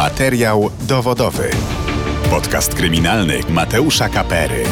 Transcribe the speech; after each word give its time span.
Materiał 0.00 0.70
dowodowy. 0.88 1.50
Podcast 2.30 2.74
kryminalny 2.74 3.40
Mateusza 3.48 4.08
Kapery. 4.08 4.64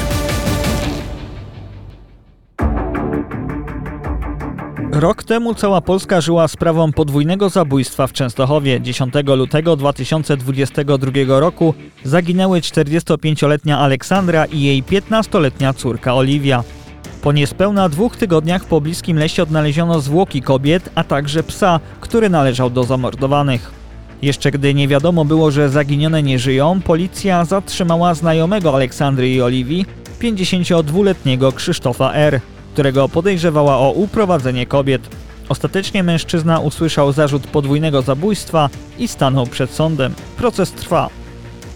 Rok 4.92 5.24
temu 5.24 5.54
cała 5.54 5.80
Polska 5.80 6.20
żyła 6.20 6.48
sprawą 6.48 6.92
podwójnego 6.92 7.48
zabójstwa 7.48 8.06
w 8.06 8.12
Częstochowie. 8.12 8.80
10 8.80 9.14
lutego 9.36 9.76
2022 9.76 11.10
roku 11.40 11.74
zaginęły 12.04 12.60
45-letnia 12.60 13.78
Aleksandra 13.78 14.44
i 14.44 14.62
jej 14.62 14.82
15-letnia 14.82 15.74
córka 15.74 16.14
Oliwia. 16.14 16.64
Po 17.22 17.32
niespełna 17.32 17.88
dwóch 17.88 18.16
tygodniach 18.16 18.62
w 18.62 18.66
pobliskim 18.66 19.18
lesie 19.18 19.42
odnaleziono 19.42 20.00
zwłoki 20.00 20.42
kobiet, 20.42 20.90
a 20.94 21.04
także 21.04 21.42
psa, 21.42 21.80
który 22.00 22.30
należał 22.30 22.70
do 22.70 22.84
zamordowanych. 22.84 23.77
Jeszcze 24.22 24.50
gdy 24.50 24.74
nie 24.74 24.88
wiadomo 24.88 25.24
było, 25.24 25.50
że 25.50 25.68
zaginione 25.68 26.22
nie 26.22 26.38
żyją, 26.38 26.80
policja 26.80 27.44
zatrzymała 27.44 28.14
znajomego 28.14 28.74
Aleksandry 28.74 29.30
i 29.30 29.42
Oliwii, 29.42 29.86
52-letniego 30.20 31.52
Krzysztofa 31.52 32.12
R., 32.12 32.40
którego 32.72 33.08
podejrzewała 33.08 33.78
o 33.78 33.90
uprowadzenie 33.90 34.66
kobiet. 34.66 35.02
Ostatecznie 35.48 36.02
mężczyzna 36.02 36.60
usłyszał 36.60 37.12
zarzut 37.12 37.46
podwójnego 37.46 38.02
zabójstwa 38.02 38.68
i 38.98 39.08
stanął 39.08 39.46
przed 39.46 39.70
sądem. 39.70 40.14
Proces 40.36 40.72
trwa. 40.72 41.10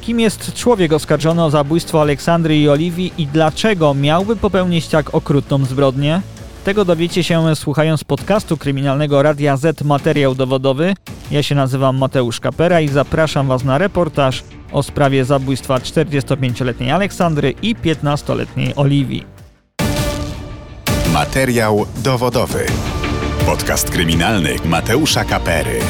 Kim 0.00 0.20
jest 0.20 0.54
człowiek 0.54 0.92
oskarżony 0.92 1.44
o 1.44 1.50
zabójstwo 1.50 2.00
Aleksandry 2.00 2.58
i 2.58 2.68
Oliwii 2.68 3.12
i 3.18 3.26
dlaczego 3.26 3.94
miałby 3.94 4.36
popełnić 4.36 4.88
tak 4.88 5.14
okrutną 5.14 5.64
zbrodnię? 5.64 6.22
Tego 6.64 6.84
dowiecie 6.84 7.24
się 7.24 7.56
słuchając 7.56 8.04
podcastu 8.04 8.56
kryminalnego 8.56 9.22
Radia 9.22 9.56
Z 9.56 9.82
Materiał 9.82 10.34
Dowodowy. 10.34 10.94
Ja 11.30 11.42
się 11.42 11.54
nazywam 11.54 11.96
Mateusz 11.96 12.40
Kapera 12.40 12.80
i 12.80 12.88
zapraszam 12.88 13.46
Was 13.46 13.64
na 13.64 13.78
reportaż 13.78 14.44
o 14.72 14.82
sprawie 14.82 15.24
zabójstwa 15.24 15.78
45-letniej 15.78 16.90
Aleksandry 16.90 17.54
i 17.62 17.76
15-letniej 17.76 18.72
Oliwii. 18.76 19.26
Materiał 21.12 21.86
dowodowy. 21.96 22.66
Podcast 23.46 23.90
kryminalny 23.90 24.56
Mateusza 24.64 25.24
Kapery. 25.24 25.80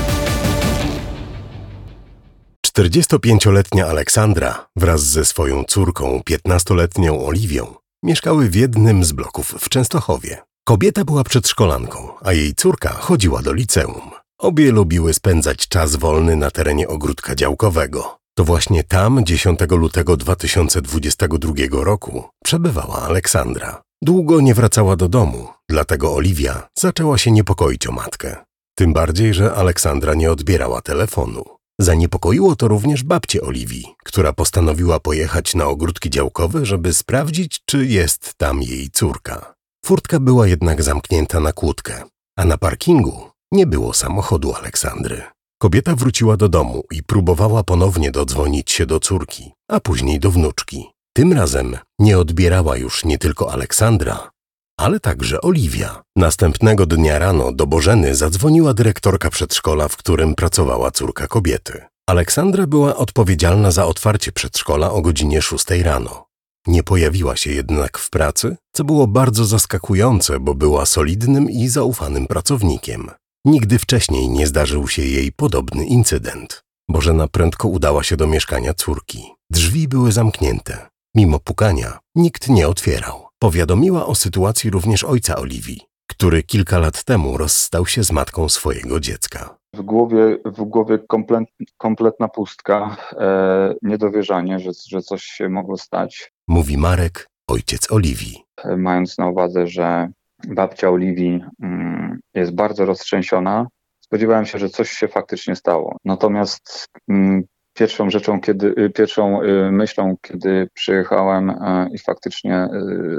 45-letnia 2.78 3.86
Aleksandra 3.86 4.66
wraz 4.76 5.02
ze 5.02 5.24
swoją 5.24 5.64
córką, 5.64 6.20
15-letnią 6.30 7.26
Oliwią, 7.26 7.74
mieszkały 8.02 8.50
w 8.50 8.54
jednym 8.54 9.04
z 9.04 9.12
bloków 9.12 9.54
w 9.60 9.68
Częstochowie. 9.68 10.51
Kobieta 10.64 11.04
była 11.04 11.24
przedszkolanką, 11.24 12.08
a 12.20 12.32
jej 12.32 12.54
córka 12.54 12.88
chodziła 12.88 13.42
do 13.42 13.52
liceum. 13.52 14.10
Obie 14.38 14.72
lubiły 14.72 15.14
spędzać 15.14 15.68
czas 15.68 15.96
wolny 15.96 16.36
na 16.36 16.50
terenie 16.50 16.88
ogródka 16.88 17.34
działkowego. 17.34 18.18
To 18.34 18.44
właśnie 18.44 18.84
tam 18.84 19.24
10 19.24 19.60
lutego 19.70 20.16
2022 20.16 21.52
roku 21.70 22.24
przebywała 22.44 23.02
Aleksandra. 23.02 23.82
Długo 24.02 24.40
nie 24.40 24.54
wracała 24.54 24.96
do 24.96 25.08
domu, 25.08 25.48
dlatego 25.68 26.14
Oliwia 26.14 26.68
zaczęła 26.78 27.18
się 27.18 27.30
niepokoić 27.30 27.86
o 27.86 27.92
matkę. 27.92 28.36
Tym 28.74 28.92
bardziej, 28.92 29.34
że 29.34 29.54
Aleksandra 29.54 30.14
nie 30.14 30.30
odbierała 30.32 30.80
telefonu. 30.80 31.44
Zaniepokoiło 31.80 32.56
to 32.56 32.68
również 32.68 33.02
babcię 33.02 33.42
Oliwii, 33.42 33.94
która 34.04 34.32
postanowiła 34.32 35.00
pojechać 35.00 35.54
na 35.54 35.66
ogródki 35.66 36.10
działkowe, 36.10 36.66
żeby 36.66 36.94
sprawdzić, 36.94 37.60
czy 37.64 37.86
jest 37.86 38.34
tam 38.34 38.62
jej 38.62 38.90
córka. 38.90 39.51
Furtka 39.86 40.20
była 40.20 40.46
jednak 40.46 40.82
zamknięta 40.82 41.40
na 41.40 41.52
kłódkę, 41.52 42.02
a 42.38 42.44
na 42.44 42.58
parkingu 42.58 43.30
nie 43.52 43.66
było 43.66 43.94
samochodu 43.94 44.54
Aleksandry. 44.54 45.22
Kobieta 45.62 45.96
wróciła 45.96 46.36
do 46.36 46.48
domu 46.48 46.82
i 46.90 47.02
próbowała 47.02 47.62
ponownie 47.62 48.10
dodzwonić 48.10 48.70
się 48.72 48.86
do 48.86 49.00
córki, 49.00 49.52
a 49.68 49.80
później 49.80 50.20
do 50.20 50.30
wnuczki. 50.30 50.90
Tym 51.16 51.32
razem 51.32 51.76
nie 51.98 52.18
odbierała 52.18 52.76
już 52.76 53.04
nie 53.04 53.18
tylko 53.18 53.52
Aleksandra, 53.52 54.30
ale 54.78 55.00
także 55.00 55.40
Oliwia. 55.40 56.02
Następnego 56.16 56.86
dnia 56.86 57.18
rano 57.18 57.52
do 57.52 57.66
Bożeny 57.66 58.14
zadzwoniła 58.14 58.74
dyrektorka 58.74 59.30
przedszkola, 59.30 59.88
w 59.88 59.96
którym 59.96 60.34
pracowała 60.34 60.90
córka 60.90 61.26
kobiety. 61.26 61.82
Aleksandra 62.08 62.66
była 62.66 62.96
odpowiedzialna 62.96 63.70
za 63.70 63.86
otwarcie 63.86 64.32
przedszkola 64.32 64.90
o 64.92 65.02
godzinie 65.02 65.42
6 65.42 65.70
rano. 65.70 66.31
Nie 66.66 66.82
pojawiła 66.82 67.36
się 67.36 67.50
jednak 67.50 67.98
w 67.98 68.10
pracy, 68.10 68.56
co 68.72 68.84
było 68.84 69.06
bardzo 69.06 69.44
zaskakujące, 69.44 70.40
bo 70.40 70.54
była 70.54 70.86
solidnym 70.86 71.50
i 71.50 71.68
zaufanym 71.68 72.26
pracownikiem. 72.26 73.10
Nigdy 73.44 73.78
wcześniej 73.78 74.28
nie 74.28 74.46
zdarzył 74.46 74.88
się 74.88 75.02
jej 75.02 75.32
podobny 75.32 75.84
incydent. 75.84 76.62
Bożena 76.90 77.28
prędko 77.28 77.68
udała 77.68 78.02
się 78.02 78.16
do 78.16 78.26
mieszkania 78.26 78.74
córki. 78.74 79.34
Drzwi 79.50 79.88
były 79.88 80.12
zamknięte. 80.12 80.88
Mimo 81.14 81.38
pukania 81.40 81.98
nikt 82.14 82.48
nie 82.48 82.68
otwierał. 82.68 83.26
Powiadomiła 83.38 84.06
o 84.06 84.14
sytuacji 84.14 84.70
również 84.70 85.04
ojca 85.04 85.36
Oliwii, 85.36 85.80
który 86.10 86.42
kilka 86.42 86.78
lat 86.78 87.04
temu 87.04 87.36
rozstał 87.36 87.86
się 87.86 88.04
z 88.04 88.12
matką 88.12 88.48
swojego 88.48 89.00
dziecka. 89.00 89.56
W 89.74 89.82
głowie, 89.82 90.38
w 90.44 90.62
głowie 90.64 90.98
komplet, 90.98 91.48
kompletna 91.78 92.28
pustka, 92.28 92.96
e, 93.12 93.74
niedowierzanie, 93.82 94.58
że, 94.58 94.70
że 94.88 95.02
coś 95.02 95.22
się 95.24 95.48
mogło 95.48 95.76
stać. 95.76 96.31
Mówi 96.48 96.78
Marek, 96.78 97.26
ojciec 97.46 97.92
Oliwii. 97.92 98.44
E, 98.64 98.76
mając 98.76 99.18
na 99.18 99.28
uwadze, 99.28 99.66
że 99.66 100.08
babcia 100.48 100.90
Oliwii 100.90 101.44
mm, 101.62 102.20
jest 102.34 102.54
bardzo 102.54 102.84
roztrzęsiona, 102.84 103.66
spodziewałem 104.00 104.46
się, 104.46 104.58
że 104.58 104.68
coś 104.68 104.90
się 104.90 105.08
faktycznie 105.08 105.56
stało. 105.56 105.96
Natomiast 106.04 106.88
mm, 107.08 107.42
pierwszą 107.74 108.10
rzeczą, 108.10 108.40
kiedy, 108.40 108.74
y, 108.78 108.90
pierwszą 108.90 109.42
y, 109.42 109.72
myślą, 109.72 110.16
kiedy 110.22 110.68
przyjechałem 110.74 111.50
y, 111.50 111.54
i 111.92 111.98
faktycznie 111.98 112.68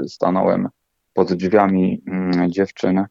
stanąłem 0.06 0.68
pod 1.12 1.32
drzwiami 1.32 2.02
mm, 2.06 2.50
dziewczyn 2.52 3.04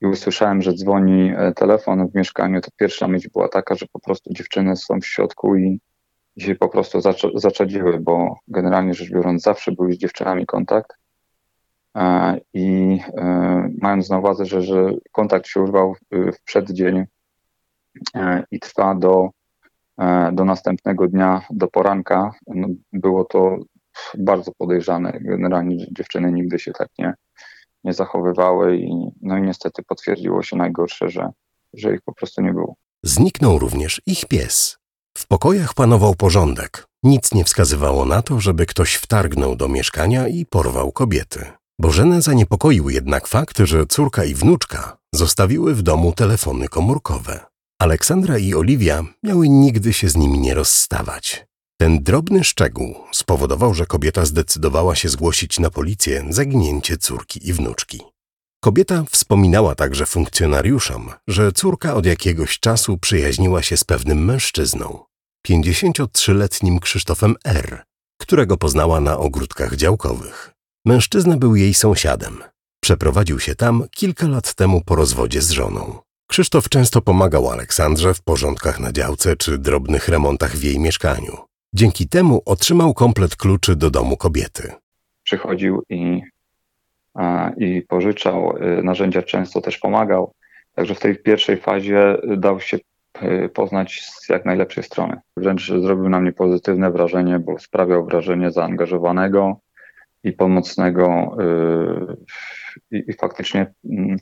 i 0.00 0.06
usłyszałem, 0.06 0.62
że 0.62 0.74
dzwoni 0.74 1.32
e, 1.36 1.52
telefon 1.52 2.08
w 2.08 2.14
mieszkaniu, 2.14 2.60
to 2.60 2.70
pierwsza 2.76 3.08
myśl 3.08 3.28
była 3.32 3.48
taka, 3.48 3.74
że 3.74 3.86
po 3.92 4.00
prostu 4.00 4.32
dziewczyny 4.32 4.76
są 4.76 5.00
w 5.00 5.06
środku 5.06 5.56
i 5.56 5.80
się 6.38 6.54
po 6.54 6.68
prostu 6.68 7.00
zaczadziły, 7.34 8.00
bo 8.00 8.36
generalnie 8.48 8.94
rzecz 8.94 9.10
biorąc 9.10 9.42
zawsze 9.42 9.72
był 9.72 9.92
z 9.92 9.96
dziewczynami 9.96 10.46
kontakt 10.46 10.96
e, 11.96 12.40
i 12.54 12.98
e, 13.16 13.68
mając 13.82 14.10
na 14.10 14.18
uwadze, 14.18 14.46
że, 14.46 14.62
że 14.62 14.90
kontakt 15.12 15.46
się 15.46 15.60
urwał 15.60 15.94
w 16.12 16.42
przeddzień 16.44 17.04
i 18.50 18.60
trwa 18.60 18.94
do 18.94 19.30
E, 19.98 20.32
do 20.32 20.44
następnego 20.44 21.08
dnia, 21.08 21.42
do 21.50 21.68
poranka. 21.68 22.34
No, 22.46 22.68
było 22.92 23.24
to 23.24 23.56
bardzo 24.18 24.52
podejrzane. 24.58 25.18
Generalnie 25.20 25.86
dziewczyny 25.92 26.32
nigdy 26.32 26.58
się 26.58 26.72
tak 26.72 26.88
nie, 26.98 27.14
nie 27.84 27.92
zachowywały 27.92 28.76
i, 28.76 29.10
no 29.22 29.38
i 29.38 29.42
niestety 29.42 29.82
potwierdziło 29.82 30.42
się 30.42 30.56
najgorsze, 30.56 31.08
że, 31.08 31.30
że 31.74 31.94
ich 31.94 32.00
po 32.04 32.14
prostu 32.14 32.42
nie 32.42 32.52
było. 32.52 32.74
Zniknął 33.02 33.58
również 33.58 34.02
ich 34.06 34.26
pies. 34.26 34.78
W 35.16 35.26
pokojach 35.26 35.74
panował 35.74 36.14
porządek. 36.14 36.86
Nic 37.02 37.34
nie 37.34 37.44
wskazywało 37.44 38.04
na 38.04 38.22
to, 38.22 38.40
żeby 38.40 38.66
ktoś 38.66 38.94
wtargnął 38.94 39.56
do 39.56 39.68
mieszkania 39.68 40.28
i 40.28 40.46
porwał 40.46 40.92
kobiety. 40.92 41.44
Bożenę 41.80 42.22
zaniepokoił 42.22 42.90
jednak 42.90 43.26
fakt, 43.26 43.58
że 43.58 43.86
córka 43.86 44.24
i 44.24 44.34
wnuczka 44.34 44.96
zostawiły 45.14 45.74
w 45.74 45.82
domu 45.82 46.12
telefony 46.12 46.68
komórkowe. 46.68 47.46
Aleksandra 47.80 48.38
i 48.38 48.54
Oliwia 48.54 49.04
miały 49.22 49.48
nigdy 49.48 49.92
się 49.92 50.08
z 50.08 50.16
nimi 50.16 50.38
nie 50.38 50.54
rozstawać. 50.54 51.46
Ten 51.80 52.02
drobny 52.02 52.44
szczegół 52.44 52.94
spowodował, 53.12 53.74
że 53.74 53.86
kobieta 53.86 54.24
zdecydowała 54.24 54.94
się 54.94 55.08
zgłosić 55.08 55.58
na 55.58 55.70
policję 55.70 56.24
zaginięcie 56.30 56.96
córki 56.96 57.48
i 57.48 57.52
wnuczki. 57.52 58.00
Kobieta 58.60 59.04
wspominała 59.10 59.74
także 59.74 60.06
funkcjonariuszom, 60.06 61.10
że 61.28 61.52
córka 61.52 61.94
od 61.94 62.06
jakiegoś 62.06 62.60
czasu 62.60 62.98
przyjaźniła 62.98 63.62
się 63.62 63.76
z 63.76 63.84
pewnym 63.84 64.24
mężczyzną, 64.24 65.04
53-letnim 65.48 66.78
Krzysztofem 66.80 67.34
R., 67.44 67.84
którego 68.20 68.56
poznała 68.56 69.00
na 69.00 69.18
ogródkach 69.18 69.76
działkowych. 69.76 70.52
Mężczyzna 70.84 71.36
był 71.36 71.56
jej 71.56 71.74
sąsiadem. 71.74 72.42
Przeprowadził 72.82 73.40
się 73.40 73.54
tam 73.54 73.84
kilka 73.90 74.28
lat 74.28 74.54
temu 74.54 74.82
po 74.86 74.94
rozwodzie 74.94 75.42
z 75.42 75.50
żoną. 75.50 75.98
Krzysztof 76.28 76.68
często 76.68 77.02
pomagał 77.02 77.50
Aleksandrze 77.50 78.14
w 78.14 78.22
porządkach 78.22 78.80
na 78.80 78.92
działce 78.92 79.36
czy 79.36 79.58
drobnych 79.58 80.08
remontach 80.08 80.56
w 80.56 80.62
jej 80.62 80.78
mieszkaniu. 80.78 81.38
Dzięki 81.74 82.08
temu 82.08 82.42
otrzymał 82.44 82.94
komplet 82.94 83.36
kluczy 83.36 83.76
do 83.76 83.90
domu 83.90 84.16
kobiety. 84.16 84.72
Przychodził 85.22 85.82
i, 85.88 86.22
i 87.56 87.82
pożyczał 87.82 88.56
y, 88.56 88.82
narzędzia, 88.82 89.22
często 89.22 89.60
też 89.60 89.78
pomagał. 89.78 90.32
Także 90.74 90.94
w 90.94 91.00
tej 91.00 91.16
pierwszej 91.16 91.56
fazie 91.56 92.16
dał 92.36 92.60
się 92.60 92.78
y, 93.22 93.48
poznać 93.48 94.00
z 94.00 94.28
jak 94.28 94.44
najlepszej 94.44 94.84
strony. 94.84 95.20
Wręcz 95.36 95.68
zrobił 95.68 96.08
na 96.08 96.20
mnie 96.20 96.32
pozytywne 96.32 96.90
wrażenie, 96.90 97.38
bo 97.38 97.58
sprawiał 97.58 98.06
wrażenie 98.06 98.50
zaangażowanego 98.50 99.60
i 100.24 100.32
pomocnego. 100.32 101.36
I, 102.90 103.12
faktycznie, 103.12 103.74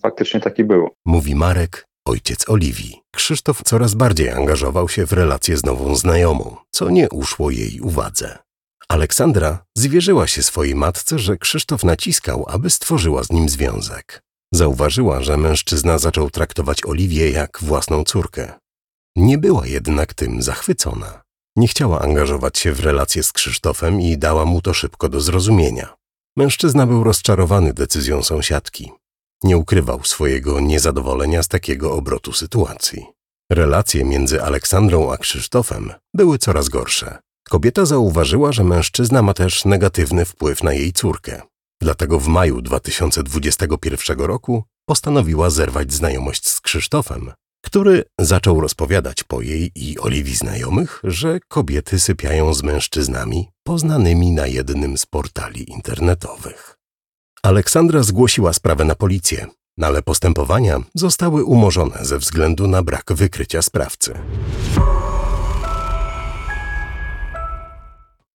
faktycznie 0.03 0.41
taki 0.41 0.65
był. 0.65 0.89
Mówi 1.05 1.35
Marek, 1.35 1.87
ojciec 2.05 2.49
Oliwii. 2.49 3.01
Krzysztof 3.15 3.63
coraz 3.63 3.95
bardziej 3.95 4.31
angażował 4.31 4.89
się 4.89 5.07
w 5.07 5.13
relacje 5.13 5.57
z 5.57 5.65
nową 5.67 5.95
znajomą, 5.95 6.57
co 6.71 6.91
nie 6.91 7.09
uszło 7.11 7.51
jej 7.51 7.81
uwadze. 7.81 8.39
Aleksandra 8.89 9.65
zwierzyła 9.77 10.27
się 10.27 10.43
swojej 10.43 10.75
matce, 10.75 11.19
że 11.19 11.37
Krzysztof 11.37 11.85
naciskał, 11.85 12.45
aby 12.49 12.71
stworzyła 12.71 13.25
z 13.25 13.31
nim 13.31 13.49
związek. 13.49 14.23
Zauważyła, 14.55 15.23
że 15.23 15.37
mężczyzna 15.37 15.99
zaczął 15.99 16.31
traktować 16.31 16.87
Oliwię 16.87 17.31
jak 17.31 17.59
własną 17.63 18.05
córkę. 18.05 18.53
Nie 19.17 19.39
była 19.39 19.67
jednak 19.67 20.15
tym 20.15 20.43
zachwycona. 20.43 21.23
Nie 21.57 21.69
chciała 21.69 22.01
angażować 22.01 22.59
się 22.59 22.73
w 22.73 22.81
relacje 22.81 23.23
z 23.23 23.33
Krzysztofem 23.33 24.01
i 24.01 24.19
dała 24.19 24.45
mu 24.45 24.63
to 24.63 24.75
szybko 24.75 25.09
do 25.09 25.21
zrozumienia. 25.21 25.95
Mężczyzna 26.37 26.87
był 26.87 27.05
rozczarowany 27.05 27.75
decyzją 27.75 28.23
sąsiadki. 28.23 28.93
Nie 29.45 29.57
ukrywał 29.57 30.05
swojego 30.05 30.61
niezadowolenia 30.61 31.43
z 31.43 31.49
takiego 31.49 31.93
obrotu 31.93 32.33
sytuacji. 32.33 33.07
Relacje 33.53 34.05
między 34.05 34.43
Aleksandrą 34.43 35.13
a 35.13 35.17
Krzysztofem 35.17 35.93
były 36.15 36.39
coraz 36.39 36.69
gorsze. 36.69 37.19
Kobieta 37.55 37.85
zauważyła, 37.85 38.53
że 38.53 38.65
mężczyzna 38.65 39.23
ma 39.23 39.35
też 39.35 39.65
negatywny 39.65 40.25
wpływ 40.25 40.63
na 40.63 40.73
jej 40.73 40.93
córkę. 40.93 41.43
Dlatego 41.83 42.21
w 42.21 42.29
maju 42.29 42.63
2021 42.63 44.19
roku 44.19 44.65
postanowiła 44.89 45.51
zerwać 45.51 45.93
znajomość 45.93 46.49
z 46.49 46.61
Krzysztofem, 46.61 47.33
który 47.65 48.05
zaczął 48.21 48.61
rozpowiadać 48.61 49.23
po 49.23 49.43
jej 49.43 49.71
i 49.75 49.99
Oliwii 49.99 50.35
znajomych, 50.35 51.01
że 51.05 51.39
kobiety 51.49 52.01
sypiają 52.01 52.55
z 52.55 52.63
mężczyznami 52.63 53.49
poznanymi 53.65 54.33
na 54.33 54.47
jednym 54.47 54.99
z 54.99 55.07
portali 55.07 55.73
internetowych. 55.73 56.77
Aleksandra 57.43 58.03
zgłosiła 58.03 58.53
sprawę 58.53 58.85
na 58.85 58.95
policję, 58.95 59.47
ale 59.83 60.03
postępowania 60.03 60.81
zostały 60.95 61.45
umorzone 61.45 61.99
ze 62.05 62.19
względu 62.19 62.69
na 62.69 62.83
brak 62.83 63.13
wykrycia 63.13 63.63
sprawcy. 63.63 64.15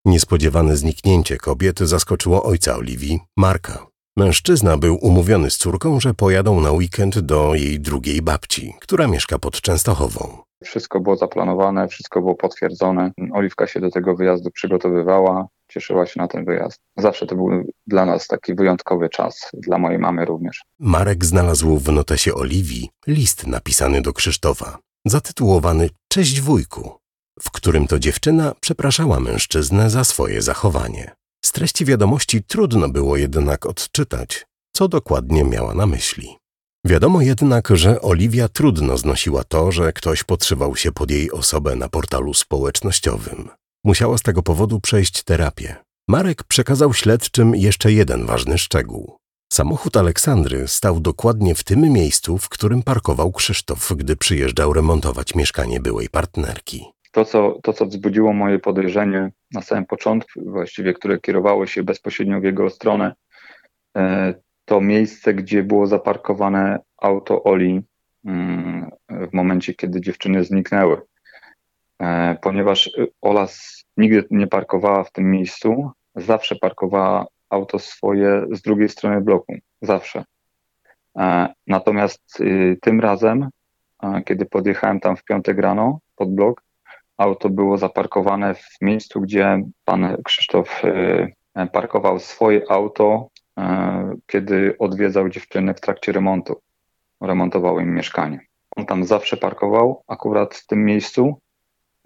Niespodziewane 0.09 0.75
zniknięcie 0.75 1.37
kobiety 1.37 1.87
zaskoczyło 1.87 2.43
ojca 2.43 2.75
Oliwii, 2.75 3.19
Marka. 3.37 3.87
Mężczyzna 4.17 4.77
był 4.77 4.97
umówiony 5.01 5.51
z 5.51 5.57
córką, 5.57 5.99
że 5.99 6.13
pojadą 6.13 6.61
na 6.61 6.71
weekend 6.71 7.19
do 7.19 7.55
jej 7.55 7.79
drugiej 7.79 8.21
babci, 8.21 8.73
która 8.81 9.07
mieszka 9.07 9.39
pod 9.39 9.61
Częstochową. 9.61 10.37
Wszystko 10.63 10.99
było 10.99 11.15
zaplanowane, 11.15 11.87
wszystko 11.87 12.19
było 12.19 12.35
potwierdzone. 12.35 13.11
Oliwka 13.33 13.67
się 13.67 13.79
do 13.79 13.91
tego 13.91 14.15
wyjazdu 14.15 14.51
przygotowywała, 14.51 15.47
cieszyła 15.71 16.05
się 16.05 16.19
na 16.21 16.27
ten 16.27 16.45
wyjazd. 16.45 16.79
Zawsze 16.97 17.25
to 17.25 17.35
był 17.35 17.49
dla 17.87 18.05
nas 18.05 18.27
taki 18.27 18.55
wyjątkowy 18.55 19.09
czas, 19.09 19.49
dla 19.53 19.77
mojej 19.77 19.99
mamy 19.99 20.25
również. 20.25 20.61
Marek 20.79 21.25
znalazł 21.25 21.77
w 21.77 21.91
notesie 21.91 22.33
Oliwii 22.33 22.89
list 23.07 23.47
napisany 23.47 24.01
do 24.01 24.13
Krzysztofa, 24.13 24.77
zatytułowany 25.05 25.89
Cześć 26.07 26.41
wujku, 26.41 26.98
w 27.41 27.51
którym 27.51 27.87
to 27.87 27.99
dziewczyna 27.99 28.55
przepraszała 28.61 29.19
mężczyznę 29.19 29.89
za 29.89 30.03
swoje 30.03 30.41
zachowanie. 30.41 31.15
Z 31.45 31.51
treści 31.51 31.85
wiadomości 31.85 32.43
trudno 32.43 32.89
było 32.89 33.17
jednak 33.17 33.65
odczytać, 33.65 34.45
co 34.75 34.87
dokładnie 34.87 35.43
miała 35.43 35.73
na 35.73 35.85
myśli. 35.85 36.37
Wiadomo 36.85 37.21
jednak, 37.21 37.67
że 37.73 38.01
Oliwia 38.01 38.47
trudno 38.47 38.97
znosiła 38.97 39.43
to, 39.43 39.71
że 39.71 39.93
ktoś 39.93 40.23
podszywał 40.23 40.75
się 40.75 40.91
pod 40.91 41.11
jej 41.11 41.31
osobę 41.31 41.75
na 41.75 41.89
portalu 41.89 42.33
społecznościowym. 42.33 43.49
Musiała 43.83 44.17
z 44.17 44.21
tego 44.21 44.43
powodu 44.43 44.79
przejść 44.79 45.23
terapię. 45.23 45.75
Marek 46.07 46.43
przekazał 46.43 46.93
śledczym 46.93 47.55
jeszcze 47.55 47.91
jeden 47.91 48.25
ważny 48.25 48.57
szczegół. 48.57 49.17
Samochód 49.53 49.97
Aleksandry 49.97 50.67
stał 50.67 50.99
dokładnie 50.99 51.55
w 51.55 51.63
tym 51.63 51.79
miejscu, 51.81 52.37
w 52.37 52.49
którym 52.49 52.83
parkował 52.83 53.31
Krzysztof, 53.31 53.93
gdy 53.95 54.15
przyjeżdżał 54.15 54.73
remontować 54.73 55.35
mieszkanie 55.35 55.79
byłej 55.79 56.09
partnerki. 56.09 56.85
To 57.19 57.25
co, 57.25 57.59
to, 57.63 57.73
co 57.73 57.85
wzbudziło 57.85 58.33
moje 58.33 58.59
podejrzenie 58.59 59.31
na 59.53 59.61
samym 59.61 59.85
początku, 59.85 60.51
właściwie, 60.51 60.93
które 60.93 61.19
kierowało 61.19 61.65
się 61.67 61.83
bezpośrednio 61.83 62.39
w 62.39 62.43
jego 62.43 62.69
stronę, 62.69 63.15
e, 63.97 64.33
to 64.65 64.81
miejsce, 64.81 65.33
gdzie 65.33 65.63
było 65.63 65.87
zaparkowane 65.87 66.79
auto 66.97 67.43
Oli 67.43 67.81
mm, 68.25 68.89
w 69.09 69.33
momencie, 69.33 69.73
kiedy 69.73 70.01
dziewczyny 70.01 70.43
zniknęły. 70.43 71.01
E, 72.01 72.37
ponieważ 72.41 72.89
Ola 73.21 73.47
nigdy 73.97 74.23
nie 74.31 74.47
parkowała 74.47 75.03
w 75.03 75.11
tym 75.11 75.31
miejscu, 75.31 75.91
zawsze 76.15 76.55
parkowała 76.55 77.25
auto 77.49 77.79
swoje 77.79 78.45
z 78.51 78.61
drugiej 78.61 78.89
strony 78.89 79.21
bloku. 79.21 79.55
Zawsze. 79.81 80.23
E, 81.17 81.53
natomiast 81.67 82.39
y, 82.39 82.77
tym 82.81 82.99
razem, 82.99 83.49
kiedy 84.25 84.45
podjechałem 84.45 84.99
tam 84.99 85.17
w 85.17 85.23
piątek 85.23 85.57
rano 85.57 85.99
pod 86.15 86.35
blok, 86.35 86.68
auto 87.19 87.49
było 87.49 87.77
zaparkowane 87.77 88.55
w 88.55 88.81
miejscu, 88.81 89.21
gdzie 89.21 89.63
pan 89.85 90.17
Krzysztof 90.23 90.81
y, 90.85 91.67
parkował 91.73 92.19
swoje 92.19 92.71
auto, 92.71 93.29
y, 93.59 93.63
kiedy 94.27 94.75
odwiedzał 94.79 95.29
dziewczyny 95.29 95.73
w 95.73 95.81
trakcie 95.81 96.11
remontu. 96.11 96.61
Remontował 97.21 97.79
im 97.79 97.95
mieszkanie. 97.95 98.39
On 98.75 98.85
tam 98.85 99.03
zawsze 99.05 99.37
parkował, 99.37 100.03
akurat 100.07 100.55
w 100.55 100.67
tym 100.67 100.85
miejscu, 100.85 101.39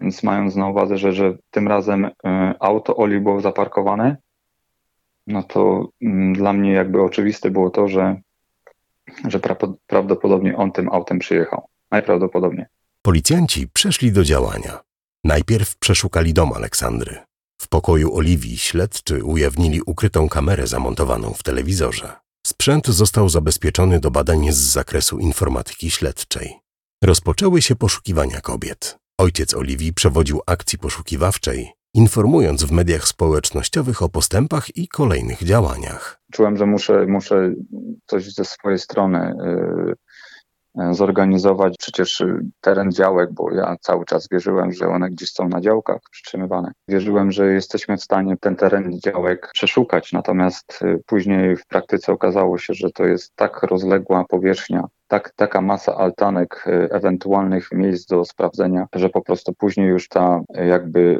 więc 0.00 0.22
mając 0.22 0.56
na 0.56 0.68
uwadze, 0.68 0.98
że, 0.98 1.12
że 1.12 1.36
tym 1.50 1.68
razem 1.68 2.04
y, 2.04 2.10
auto 2.60 2.96
Oli 2.96 3.20
było 3.20 3.40
zaparkowane, 3.40 4.16
no 5.26 5.42
to 5.42 5.88
mm, 6.02 6.32
dla 6.32 6.52
mnie 6.52 6.72
jakby 6.72 7.02
oczywiste 7.02 7.50
było 7.50 7.70
to, 7.70 7.88
że, 7.88 8.16
że 9.28 9.40
prawdopodobnie 9.86 10.56
on 10.56 10.72
tym 10.72 10.88
autem 10.92 11.18
przyjechał. 11.18 11.68
Najprawdopodobniej. 11.90 12.66
Policjanci 13.02 13.68
przeszli 13.68 14.12
do 14.12 14.24
działania. 14.24 14.93
Najpierw 15.24 15.76
przeszukali 15.76 16.34
dom 16.34 16.52
Aleksandry. 16.52 17.18
W 17.60 17.68
pokoju 17.68 18.16
Oliwii 18.16 18.58
śledczy 18.58 19.24
ujawnili 19.24 19.80
ukrytą 19.86 20.28
kamerę 20.28 20.66
zamontowaną 20.66 21.32
w 21.32 21.42
telewizorze. 21.42 22.12
Sprzęt 22.46 22.86
został 22.86 23.28
zabezpieczony 23.28 24.00
do 24.00 24.10
badań 24.10 24.52
z 24.52 24.56
zakresu 24.56 25.18
informatyki 25.18 25.90
śledczej. 25.90 26.60
Rozpoczęły 27.04 27.62
się 27.62 27.76
poszukiwania 27.76 28.40
kobiet. 28.40 28.96
Ojciec 29.18 29.54
Oliwii 29.54 29.94
przewodził 29.94 30.40
akcji 30.46 30.78
poszukiwawczej, 30.78 31.72
informując 31.94 32.64
w 32.64 32.72
mediach 32.72 33.08
społecznościowych 33.08 34.02
o 34.02 34.08
postępach 34.08 34.76
i 34.76 34.88
kolejnych 34.88 35.44
działaniach. 35.44 36.20
Czułem, 36.32 36.56
że 36.56 36.66
muszę, 36.66 37.06
muszę 37.06 37.54
coś 38.06 38.34
ze 38.34 38.44
swojej 38.44 38.78
strony 38.78 39.18
E, 39.18 39.94
zorganizować 40.90 41.76
przecież 41.78 42.20
y, 42.20 42.40
teren 42.60 42.92
działek, 42.92 43.32
bo 43.32 43.52
ja 43.52 43.76
cały 43.80 44.04
czas 44.04 44.28
wierzyłem, 44.28 44.72
że 44.72 44.88
one 44.88 45.10
gdzieś 45.10 45.32
są 45.32 45.48
na 45.48 45.60
działkach 45.60 46.00
przytrzymywane. 46.10 46.72
Wierzyłem, 46.88 47.32
że 47.32 47.52
jesteśmy 47.52 47.96
w 47.96 48.02
stanie 48.02 48.36
ten 48.36 48.56
teren 48.56 48.98
działek 49.00 49.50
przeszukać, 49.52 50.12
natomiast 50.12 50.82
y, 50.82 51.02
później 51.06 51.56
w 51.56 51.66
praktyce 51.66 52.12
okazało 52.12 52.58
się, 52.58 52.74
że 52.74 52.90
to 52.90 53.04
jest 53.04 53.36
tak 53.36 53.62
rozległa 53.62 54.24
powierzchnia, 54.28 54.84
tak, 55.08 55.32
taka 55.36 55.60
masa 55.60 55.94
altanek, 55.94 56.64
y, 56.66 56.88
ewentualnych 56.90 57.72
miejsc 57.72 58.06
do 58.06 58.24
sprawdzenia, 58.24 58.86
że 58.94 59.08
po 59.08 59.22
prostu 59.22 59.52
później 59.54 59.88
już 59.88 60.08
ta 60.08 60.40
jakby 60.54 61.18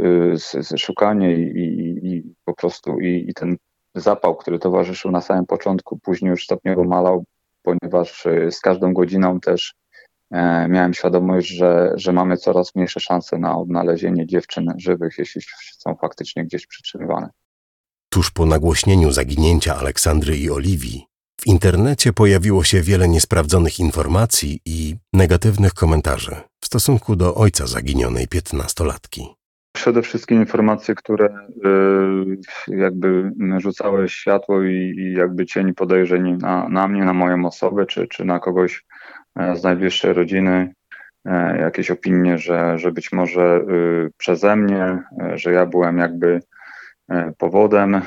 szukanie 0.76 1.37
i, 1.37 1.42
i, 1.42 2.12
i 2.12 2.34
po 2.44 2.54
prostu 2.54 3.00
i, 3.00 3.26
i 3.28 3.34
ten 3.34 3.56
zapał, 3.94 4.37
który 4.37 4.58
towarzyszył 4.58 5.11
na 5.11 5.20
samym 5.20 5.46
początku, 5.46 5.99
później 5.99 6.30
już 6.30 6.44
stopniowo 6.44 6.84
malał, 6.84 7.25
ponieważ 7.64 8.26
y, 8.26 8.49
z 8.50 8.61
każdą 8.61 8.92
godziną 8.92 9.40
też 9.40 9.75
e, 10.30 10.68
miałem 10.68 10.94
świadomość, 10.94 11.49
że, 11.49 11.92
że 11.97 12.12
mamy 12.12 12.37
coraz 12.37 12.75
mniejsze 12.75 13.00
szanse 13.00 13.38
na 13.38 13.59
odnalezienie 13.59 14.26
dziewczyn 14.26 14.73
żywych, 14.78 15.18
jeśli 15.18 15.42
są 15.78 15.94
faktycznie 15.94 16.44
gdzieś 16.44 16.66
przytrzymywane. 16.66 17.30
Tuż 18.09 18.30
po 18.30 18.47
nagłośnieniu 18.47 19.12
zaginięcia 19.12 19.76
Aleksandry 19.76 20.37
i 20.37 20.50
Oliwii, 20.50 21.06
w 21.40 21.47
internecie 21.47 22.12
pojawiło 22.12 22.64
się 22.64 22.83
wiele 22.83 23.09
niesprawdzonych 23.09 23.80
informacji 23.80 24.61
i 24.64 24.97
negatywnych 25.12 25.75
komentarzy 25.75 26.37
w 26.61 26.66
stosunku 26.66 27.16
do 27.16 27.35
ojca 27.35 27.66
zaginionej 27.66 28.28
piętnastolatki. 28.28 29.35
Przede 29.75 30.02
wszystkim 30.02 30.40
informacje, 30.40 30.95
które 30.95 31.26
y, 31.26 32.76
jakby 32.76 33.33
rzucały 33.59 34.09
światło 34.09 34.62
i, 34.62 35.14
jakby 35.16 35.47
cień 35.47 35.75
podejrzeń 35.75 36.37
na, 36.37 36.69
na 36.69 36.88
mnie, 36.88 37.04
na 37.04 37.12
moją 37.12 37.47
osobę, 37.47 37.87
czy, 37.87 38.09
czy 38.09 38.25
na 38.25 38.38
kogoś 38.38 38.85
e, 39.37 39.57
z 39.57 39.62
najbliższej 39.62 40.12
rodziny, 40.12 40.75
e, 41.25 41.59
jakieś 41.59 41.90
opinie, 41.90 42.38
że, 42.38 42.78
że 42.78 42.93
być 42.93 43.12
może 43.12 43.64
y, 43.71 44.11
przeze 44.16 44.57
mnie, 44.57 45.02
e, 45.23 45.38
że 45.38 45.52
ja 45.52 45.66
byłem 45.66 45.99
jakby 45.99 46.40
powodem 47.38 47.94
e, 47.94 48.02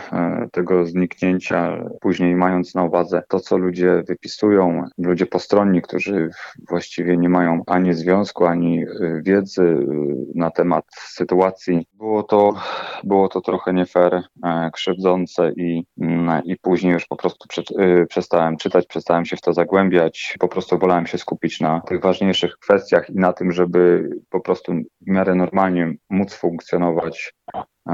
tego 0.52 0.86
zniknięcia, 0.86 1.84
później 2.02 2.36
mając 2.36 2.76
na 2.76 2.84
uwadze 2.84 3.24
to, 3.30 3.40
co 3.40 3.58
ludzie 3.58 4.04
wypisują, 4.08 4.84
ludzie 4.98 5.26
postronni, 5.26 5.82
którzy 5.82 6.30
właściwie 6.70 7.18
nie 7.18 7.30
mają 7.30 7.64
ani 7.68 7.94
związku, 7.94 8.46
ani 8.46 8.84
e, 8.84 8.88
wiedzy 9.24 9.78
na 10.36 10.52
temat 10.52 10.86
sytuacji, 10.96 11.88
było 11.94 12.24
to, 12.24 12.54
było 13.04 13.30
to 13.30 13.42
trochę 13.42 13.74
nie 13.74 13.86
fair, 13.86 14.22
krzywdzące 14.74 15.52
i, 15.52 15.84
mm, 16.02 16.44
i 16.46 16.56
później 16.56 16.94
już 16.94 17.06
po 17.06 17.16
prostu 17.16 17.48
prze, 17.48 17.62
przestałem 18.10 18.58
czytać, 18.58 18.88
przestałem 18.88 19.26
się 19.26 19.38
w 19.38 19.42
to 19.42 19.54
zagłębiać, 19.54 20.36
po 20.40 20.48
prostu 20.48 20.78
wolałem 20.78 21.08
się 21.08 21.18
skupić 21.18 21.62
na 21.62 21.82
tych 21.82 22.02
ważniejszych 22.02 22.58
kwestiach 22.58 23.10
i 23.10 23.16
na 23.16 23.34
tym, 23.34 23.52
żeby 23.52 24.10
po 24.30 24.40
prostu 24.40 24.74
w 25.02 25.08
miarę 25.08 25.36
normalnie 25.36 25.94
móc 26.10 26.34
funkcjonować 26.34 27.34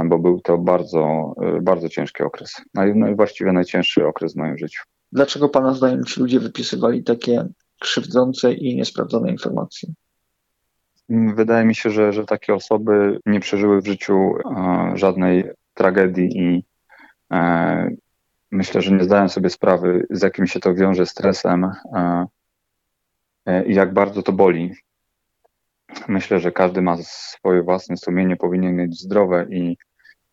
bo 0.05 0.19
był 0.19 0.41
to 0.41 0.57
bardzo, 0.57 1.33
e, 1.41 1.61
bardzo 1.61 1.89
ciężki 1.89 2.23
okres. 2.23 2.61
No 2.73 3.15
właściwie 3.15 3.51
najcięższy 3.51 4.07
okres 4.07 4.33
w 4.33 4.37
moim 4.37 4.57
życiu. 4.57 4.83
Dlaczego 5.11 5.49
Pana 5.49 5.73
zdaniem 5.73 6.03
ci 6.03 6.19
ludzie 6.19 6.39
wypisywali 6.39 7.03
takie 7.03 7.47
krzywdzące 7.79 8.53
i 8.53 8.75
niesprawdzone 8.75 9.31
informacje? 9.31 9.93
Mm, 11.09 11.35
wydaje 11.35 11.65
mi 11.65 11.75
się, 11.75 11.89
że, 11.89 12.13
że 12.13 12.25
takie 12.25 12.53
osoby 12.53 13.19
nie 13.25 13.39
przeżyły 13.39 13.81
w 13.81 13.87
życiu 13.87 14.31
żadnej 14.93 15.43
tragedii 15.73 16.37
i 16.37 16.63
e, 17.31 17.89
myślę, 18.51 18.81
że 18.81 18.91
nie 18.91 19.03
zdają 19.03 19.29
sobie 19.29 19.49
sprawy, 19.49 20.07
z 20.09 20.21
jakim 20.21 20.47
się 20.47 20.59
to 20.59 20.73
wiąże 20.73 21.05
stresem 21.05 21.71
e 23.45 23.65
i 23.65 23.75
jak 23.75 23.93
bardzo 23.93 24.23
to 24.23 24.31
boli. 24.31 24.71
Myślę, 26.07 26.39
że 26.39 26.51
każdy 26.51 26.81
ma 26.81 26.97
swoje 27.01 27.63
własne 27.63 27.97
sumienie, 27.97 28.35
powinien 28.35 28.75
mieć 28.75 28.99
zdrowe 28.99 29.45
i 29.49 29.77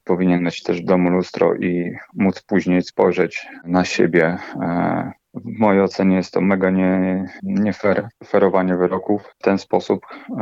powinien 0.04 0.42
mieć 0.42 0.62
też 0.62 0.82
w 0.82 0.84
domu 0.84 1.10
lustro 1.10 1.54
i 1.54 1.92
móc 2.14 2.42
później 2.42 2.82
spojrzeć 2.82 3.46
na 3.64 3.84
siebie. 3.84 4.38
E, 4.62 5.12
w 5.34 5.58
mojej 5.58 5.82
ocenie 5.82 6.16
jest 6.16 6.32
to 6.32 6.40
mega 6.40 6.70
nie, 6.70 7.24
nie 7.42 7.72
fair, 7.72 8.08
ferowanie 8.26 8.76
wyroków 8.76 9.22
w 9.38 9.42
ten 9.42 9.58
sposób. 9.58 10.00
E, 10.30 10.34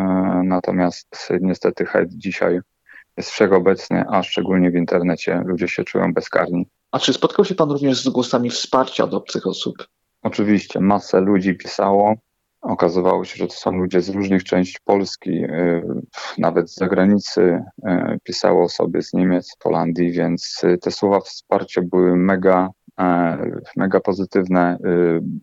natomiast 0.45 1.33
niestety 1.41 1.87
hejt 1.87 2.13
dzisiaj 2.13 2.61
jest 3.17 3.31
wszechobecny, 3.31 4.05
a 4.09 4.23
szczególnie 4.23 4.71
w 4.71 4.77
internecie 4.77 5.43
ludzie 5.45 5.69
się 5.69 5.85
czują 5.85 6.15
bezkarni. 6.15 6.67
A 6.93 6.99
czy 6.99 7.13
spotkał 7.13 7.45
się 7.45 7.55
Pan 7.55 7.71
również 7.71 8.05
z 8.05 8.09
głosami 8.09 8.51
wsparcia 8.51 9.07
do 9.07 9.17
obcych 9.17 9.47
osób? 9.47 9.75
Oczywiście, 10.23 10.81
masę 10.81 11.21
ludzi 11.21 11.55
pisało, 11.55 12.15
Okazywało 12.61 13.25
się, 13.25 13.37
że 13.37 13.47
to 13.47 13.55
są 13.55 13.73
ludzie 13.73 14.01
z 14.01 14.09
różnych 14.09 14.45
części 14.45 14.79
Polski, 14.85 15.45
y, 15.45 15.83
nawet 16.39 16.71
z 16.71 16.75
zagranicy 16.75 17.41
y, 17.41 18.19
pisało 18.23 18.65
osoby 18.65 19.03
z 19.03 19.13
Niemiec, 19.13 19.57
Holandii, 19.63 20.13
więc 20.13 20.65
y, 20.65 20.79
te 20.79 20.91
słowa 20.91 21.21
wsparcia 21.21 21.83
były 21.83 22.17
mega, 22.17 22.69
mega 23.77 24.01
pozytywne, 24.01 24.79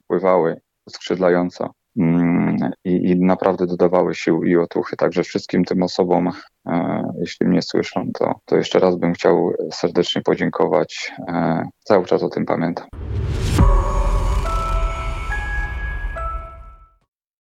pływały 0.08 0.62
skrzydlająco 0.90 1.72
mm, 1.98 2.58
i, 2.86 3.10
i 3.10 3.20
naprawdę 3.20 3.68
dodawały 3.68 4.16
sił 4.16 4.44
i 4.44 4.58
otuchy. 4.58 4.96
Także 4.96 5.24
wszystkim 5.24 5.66
tym 5.66 5.84
osobom, 5.84 6.32
jeśli 7.20 7.48
mnie 7.48 7.62
słyszą, 7.62 8.12
to, 8.14 8.40
to 8.46 8.58
jeszcze 8.58 8.80
raz 8.80 8.96
bym 8.96 9.14
chciał 9.14 9.54
serdecznie 9.72 10.22
podziękować. 10.22 11.14
Cały 11.84 12.06
czas 12.06 12.24
o 12.24 12.30
tym 12.30 12.46
pamiętam. 12.46 13.05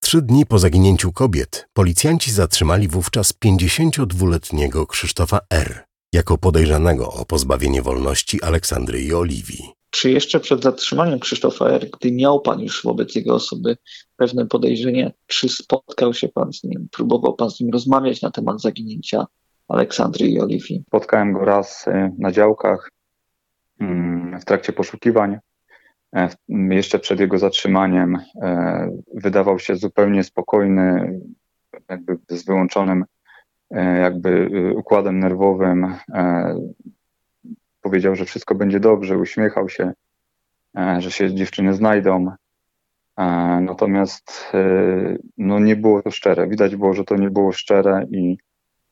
Trzy 0.05 0.21
dni 0.21 0.45
po 0.45 0.59
zaginięciu 0.59 1.11
kobiet 1.11 1.67
policjanci 1.73 2.31
zatrzymali 2.31 2.87
wówczas 2.87 3.33
52-letniego 3.45 4.87
Krzysztofa 4.87 5.39
R. 5.49 5.83
jako 6.13 6.37
podejrzanego 6.37 7.13
o 7.13 7.25
pozbawienie 7.25 7.81
wolności 7.81 8.43
Aleksandry 8.43 9.01
i 9.01 9.13
Oliwii. 9.13 9.73
Czy 9.89 10.11
jeszcze 10.11 10.39
przed 10.39 10.63
zatrzymaniem 10.63 11.19
Krzysztofa 11.19 11.69
R., 11.69 11.89
gdy 11.99 12.11
miał 12.11 12.41
pan 12.41 12.59
już 12.59 12.83
wobec 12.83 13.15
jego 13.15 13.35
osoby 13.35 13.77
pewne 14.15 14.47
podejrzenie, 14.47 15.11
czy 15.27 15.49
spotkał 15.49 16.13
się 16.13 16.27
pan 16.27 16.53
z 16.53 16.63
nim, 16.63 16.87
próbował 16.91 17.35
pan 17.35 17.51
z 17.51 17.59
nim 17.59 17.69
rozmawiać 17.69 18.21
na 18.21 18.31
temat 18.31 18.61
zaginięcia 18.61 19.25
Aleksandry 19.67 20.27
i 20.27 20.39
Oliwii? 20.39 20.83
Spotkałem 20.87 21.33
go 21.33 21.39
raz 21.39 21.87
y, 21.87 22.11
na 22.19 22.31
działkach 22.31 22.91
mm, 23.79 24.39
w 24.39 24.45
trakcie 24.45 24.73
poszukiwań 24.73 25.37
jeszcze 26.69 26.99
przed 26.99 27.19
jego 27.19 27.37
zatrzymaniem 27.37 28.17
e, 28.41 28.89
wydawał 29.13 29.59
się 29.59 29.75
zupełnie 29.75 30.23
spokojny, 30.23 31.19
jakby 31.89 32.17
z 32.29 32.45
wyłączonym 32.45 33.05
e, 33.71 33.97
jakby 33.99 34.49
układem 34.75 35.19
nerwowym. 35.19 35.95
Powiedział, 37.81 38.15
że 38.15 38.25
wszystko 38.25 38.55
będzie 38.55 38.79
dobrze, 38.79 39.17
uśmiechał 39.17 39.69
się, 39.69 39.93
że 40.97 41.11
się 41.11 41.35
dziewczyny 41.35 41.73
znajdą. 41.73 42.31
Natomiast 43.61 44.51
no, 45.37 45.59
nie 45.59 45.75
było 45.75 46.01
to 46.01 46.11
szczere. 46.11 46.47
Widać 46.47 46.75
było, 46.75 46.93
że 46.93 47.03
to 47.03 47.15
nie 47.15 47.29
było 47.29 47.51
szczere 47.51 48.05
i 48.11 48.37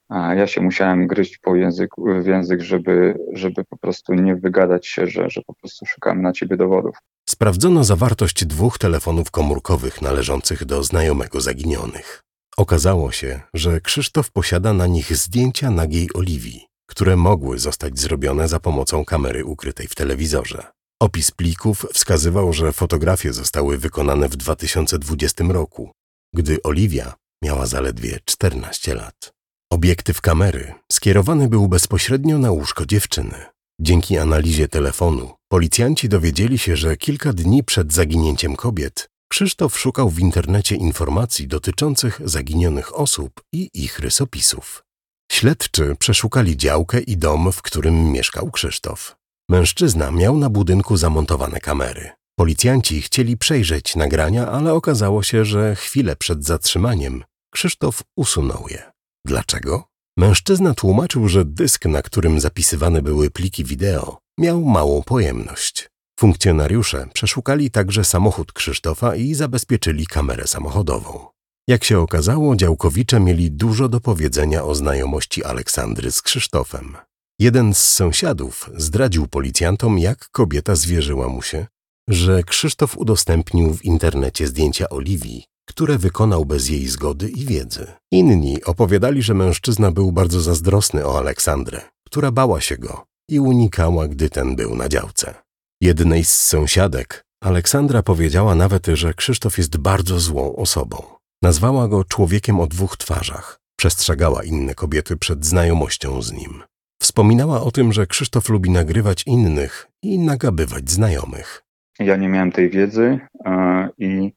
ja 0.10 0.48
się 0.48 0.62
musiałem 0.62 1.08
gryźć 1.08 1.38
po 1.38 1.56
języku, 1.56 2.06
w 2.22 2.26
język, 2.26 2.62
żeby, 2.62 3.18
żeby 3.34 3.64
po 3.64 3.78
prostu 3.78 4.14
nie 4.14 4.36
wygadać 4.36 4.88
się, 4.88 5.08
że, 5.08 5.30
że 5.30 5.42
po 5.42 5.54
prostu 5.54 5.86
szukamy 5.86 6.22
na 6.22 6.32
ciebie 6.32 6.58
dowodów. 6.58 6.98
Sprawdzono 7.30 7.84
zawartość 7.84 8.46
dwóch 8.46 8.78
telefonów 8.78 9.32
komórkowych 9.32 10.02
należących 10.02 10.66
do 10.66 10.84
znajomego 10.84 11.42
zaginionych. 11.42 12.24
Okazało 12.58 13.12
się, 13.12 13.42
że 13.54 13.82
Krzysztof 13.82 14.32
posiada 14.32 14.74
na 14.74 14.88
nich 14.88 15.18
zdjęcia 15.18 15.72
nagiej 15.72 16.10
Oliwii, 16.14 16.68
które 16.90 17.16
mogły 17.16 17.60
zostać 17.60 18.00
zrobione 18.00 18.48
za 18.48 18.60
pomocą 18.60 19.06
kamery 19.06 19.46
ukrytej 19.46 19.88
w 19.88 19.96
telewizorze. 19.96 20.68
Opis 21.02 21.32
plików 21.32 21.86
wskazywał, 21.94 22.54
że 22.54 22.72
fotografie 22.72 23.34
zostały 23.34 23.78
wykonane 23.78 24.30
w 24.30 24.36
2020 24.36 25.44
roku, 25.44 25.92
gdy 26.36 26.64
Oliwia 26.64 27.14
miała 27.44 27.66
zaledwie 27.66 28.20
14 28.26 28.96
lat. 28.96 29.34
Obiektyw 29.72 30.22
kamery 30.22 30.74
skierowany 30.92 31.50
był 31.50 31.68
bezpośrednio 31.68 32.38
na 32.38 32.52
łóżko 32.52 32.86
dziewczyny. 32.86 33.46
Dzięki 33.82 34.18
analizie 34.18 34.68
telefonu 34.68 35.34
policjanci 35.54 36.10
dowiedzieli 36.10 36.58
się, 36.58 36.76
że 36.78 36.98
kilka 36.98 37.34
dni 37.34 37.64
przed 37.64 37.94
zaginięciem 37.94 38.56
kobiet 38.56 39.10
Krzysztof 39.32 39.80
szukał 39.80 40.10
w 40.10 40.20
internecie 40.20 40.76
informacji 40.76 41.48
dotyczących 41.48 42.22
zaginionych 42.26 43.00
osób 43.00 43.32
i 43.52 43.70
ich 43.74 44.00
rysopisów. 44.00 44.84
Śledczy 45.32 45.96
przeszukali 46.00 46.58
działkę 46.58 47.00
i 47.00 47.18
dom, 47.18 47.52
w 47.52 47.62
którym 47.62 48.12
mieszkał 48.12 48.52
Krzysztof. 48.52 49.16
Mężczyzna 49.50 50.12
miał 50.12 50.38
na 50.38 50.50
budynku 50.50 50.98
zamontowane 50.98 51.60
kamery. 51.60 52.10
Policjanci 52.40 53.02
chcieli 53.02 53.38
przejrzeć 53.38 53.96
nagrania, 53.96 54.52
ale 54.52 54.74
okazało 54.74 55.24
się, 55.24 55.46
że 55.46 55.76
chwilę 55.76 56.16
przed 56.16 56.46
zatrzymaniem 56.46 57.24
Krzysztof 57.54 58.02
usunął 58.18 58.66
je. 58.70 58.92
Dlaczego? 59.26 59.84
Mężczyzna 60.18 60.74
tłumaczył, 60.74 61.28
że 61.28 61.46
dysk, 61.46 61.86
na 61.86 62.02
którym 62.02 62.40
zapisywane 62.40 63.02
były 63.02 63.30
pliki 63.30 63.64
wideo, 63.64 64.23
miał 64.38 64.62
małą 64.62 65.04
pojemność. 65.04 65.90
Funkcjonariusze 66.20 67.08
przeszukali 67.14 67.72
także 67.72 68.04
samochód 68.04 68.54
Krzysztofa 68.54 69.16
i 69.16 69.34
zabezpieczyli 69.34 70.08
kamerę 70.08 70.48
samochodową. 70.48 71.28
Jak 71.68 71.84
się 71.84 72.00
okazało, 72.00 72.56
działkowicze 72.56 73.20
mieli 73.20 73.52
dużo 73.52 73.90
do 73.90 74.00
powiedzenia 74.00 74.64
o 74.64 74.76
znajomości 74.76 75.44
Aleksandry 75.44 76.12
z 76.12 76.22
Krzysztofem. 76.22 76.98
Jeden 77.40 77.74
z 77.74 77.78
sąsiadów 77.78 78.70
zdradził 78.76 79.28
policjantom, 79.28 80.00
jak 80.00 80.30
kobieta 80.30 80.76
zwierzyła 80.76 81.28
mu 81.28 81.42
się, 81.42 81.66
że 82.10 82.44
Krzysztof 82.44 82.98
udostępnił 82.98 83.74
w 83.74 83.86
internecie 83.86 84.48
zdjęcia 84.48 84.90
Oliwii, 84.90 85.46
które 85.70 85.98
wykonał 85.98 86.46
bez 86.46 86.70
jej 86.70 86.88
zgody 86.88 87.30
i 87.30 87.46
wiedzy. 87.46 87.88
Inni 88.12 88.64
opowiadali, 88.64 89.22
że 89.22 89.34
mężczyzna 89.34 89.92
był 89.92 90.12
bardzo 90.12 90.42
zazdrosny 90.42 91.06
o 91.06 91.18
Aleksandrę, 91.18 91.82
która 92.06 92.32
bała 92.32 92.62
się 92.62 92.78
go 92.78 93.13
i 93.30 93.40
unikała, 93.40 94.08
gdy 94.08 94.30
ten 94.30 94.56
był 94.56 94.76
na 94.76 94.90
działce. 94.90 95.34
Jednej 95.82 96.24
z 96.24 96.34
sąsiadek 96.34 97.24
Aleksandra 97.44 98.04
powiedziała 98.04 98.56
nawet, 98.56 98.88
że 98.88 99.14
Krzysztof 99.14 99.58
jest 99.58 99.78
bardzo 99.78 100.20
złą 100.20 100.56
osobą. 100.56 100.98
Nazwała 101.42 101.88
go 101.88 102.04
człowiekiem 102.04 102.60
o 102.60 102.68
dwóch 102.68 102.98
twarzach. 102.98 103.60
Przestrzegała 103.78 104.44
inne 104.44 104.76
kobiety 104.76 105.18
przed 105.18 105.46
znajomością 105.46 106.22
z 106.22 106.32
nim. 106.32 106.64
Wspominała 107.02 107.62
o 107.62 107.72
tym, 107.72 107.94
że 107.94 108.08
Krzysztof 108.08 108.50
lubi 108.50 108.70
nagrywać 108.70 109.24
innych 109.28 109.88
i 110.02 110.20
nagabywać 110.20 110.92
znajomych. 110.92 111.64
Ja 112.00 112.16
nie 112.16 112.30
miałem 112.30 112.52
tej 112.52 112.70
wiedzy 112.70 113.20
yy, 113.46 113.90
i 113.98 114.34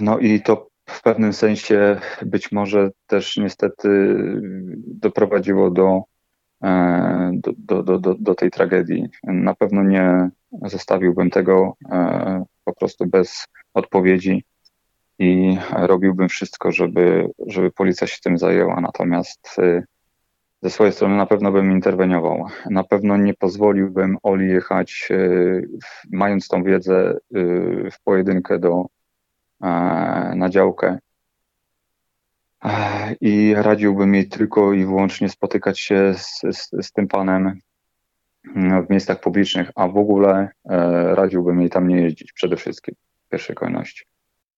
no 0.00 0.18
i 0.18 0.40
to 0.42 0.70
w 0.86 1.02
pewnym 1.02 1.32
sensie 1.32 2.00
być 2.22 2.52
może 2.52 2.90
też 3.06 3.36
niestety 3.36 4.16
doprowadziło 4.86 5.70
do, 5.70 5.86
e, 5.86 6.02
do, 7.32 7.82
do, 7.82 7.98
do, 7.98 8.14
do 8.14 8.34
tej 8.34 8.50
tragedii. 8.50 9.08
Na 9.24 9.54
pewno 9.54 9.82
nie 9.82 10.30
zostawiłbym 10.62 11.30
tego 11.30 11.76
e, 11.90 12.44
po 12.64 12.74
prostu 12.74 13.06
bez 13.06 13.46
odpowiedzi 13.74 14.44
i 15.18 15.58
robiłbym 15.72 16.28
wszystko, 16.28 16.72
żeby, 16.72 17.30
żeby 17.46 17.70
policja 17.70 18.06
się 18.06 18.18
tym 18.22 18.38
zajęła. 18.38 18.80
Natomiast 18.80 19.56
e, 19.58 19.82
ze 20.62 20.70
swojej 20.70 20.92
strony 20.92 21.16
na 21.16 21.26
pewno 21.26 21.52
bym 21.52 21.72
interweniował. 21.72 22.46
Na 22.70 22.84
pewno 22.84 23.16
nie 23.16 23.34
pozwoliłbym 23.34 24.16
Oli 24.22 24.48
jechać, 24.48 25.08
mając 26.12 26.48
tą 26.48 26.62
wiedzę 26.62 27.18
w 27.92 28.02
pojedynkę 28.04 28.58
do, 28.58 28.86
na 30.34 30.48
działkę. 30.50 30.98
I 33.20 33.54
radziłbym 33.56 34.14
jej 34.14 34.28
tylko 34.28 34.72
i 34.72 34.84
wyłącznie 34.84 35.28
spotykać 35.28 35.80
się 35.80 36.14
z, 36.18 36.40
z, 36.52 36.86
z 36.86 36.92
tym 36.92 37.08
panem 37.08 37.60
mm, 38.56 38.86
w 38.86 38.90
miejscach 38.90 39.20
publicznych, 39.20 39.70
a 39.74 39.88
w 39.88 39.96
ogóle 39.96 40.48
radziłbym 41.14 41.60
jej 41.60 41.70
tam 41.70 41.88
nie 41.88 41.96
jeździć 41.96 42.32
przede 42.32 42.56
wszystkim 42.56 42.94
w 43.26 43.30
pierwszej 43.30 43.56
kolejności. 43.56 44.04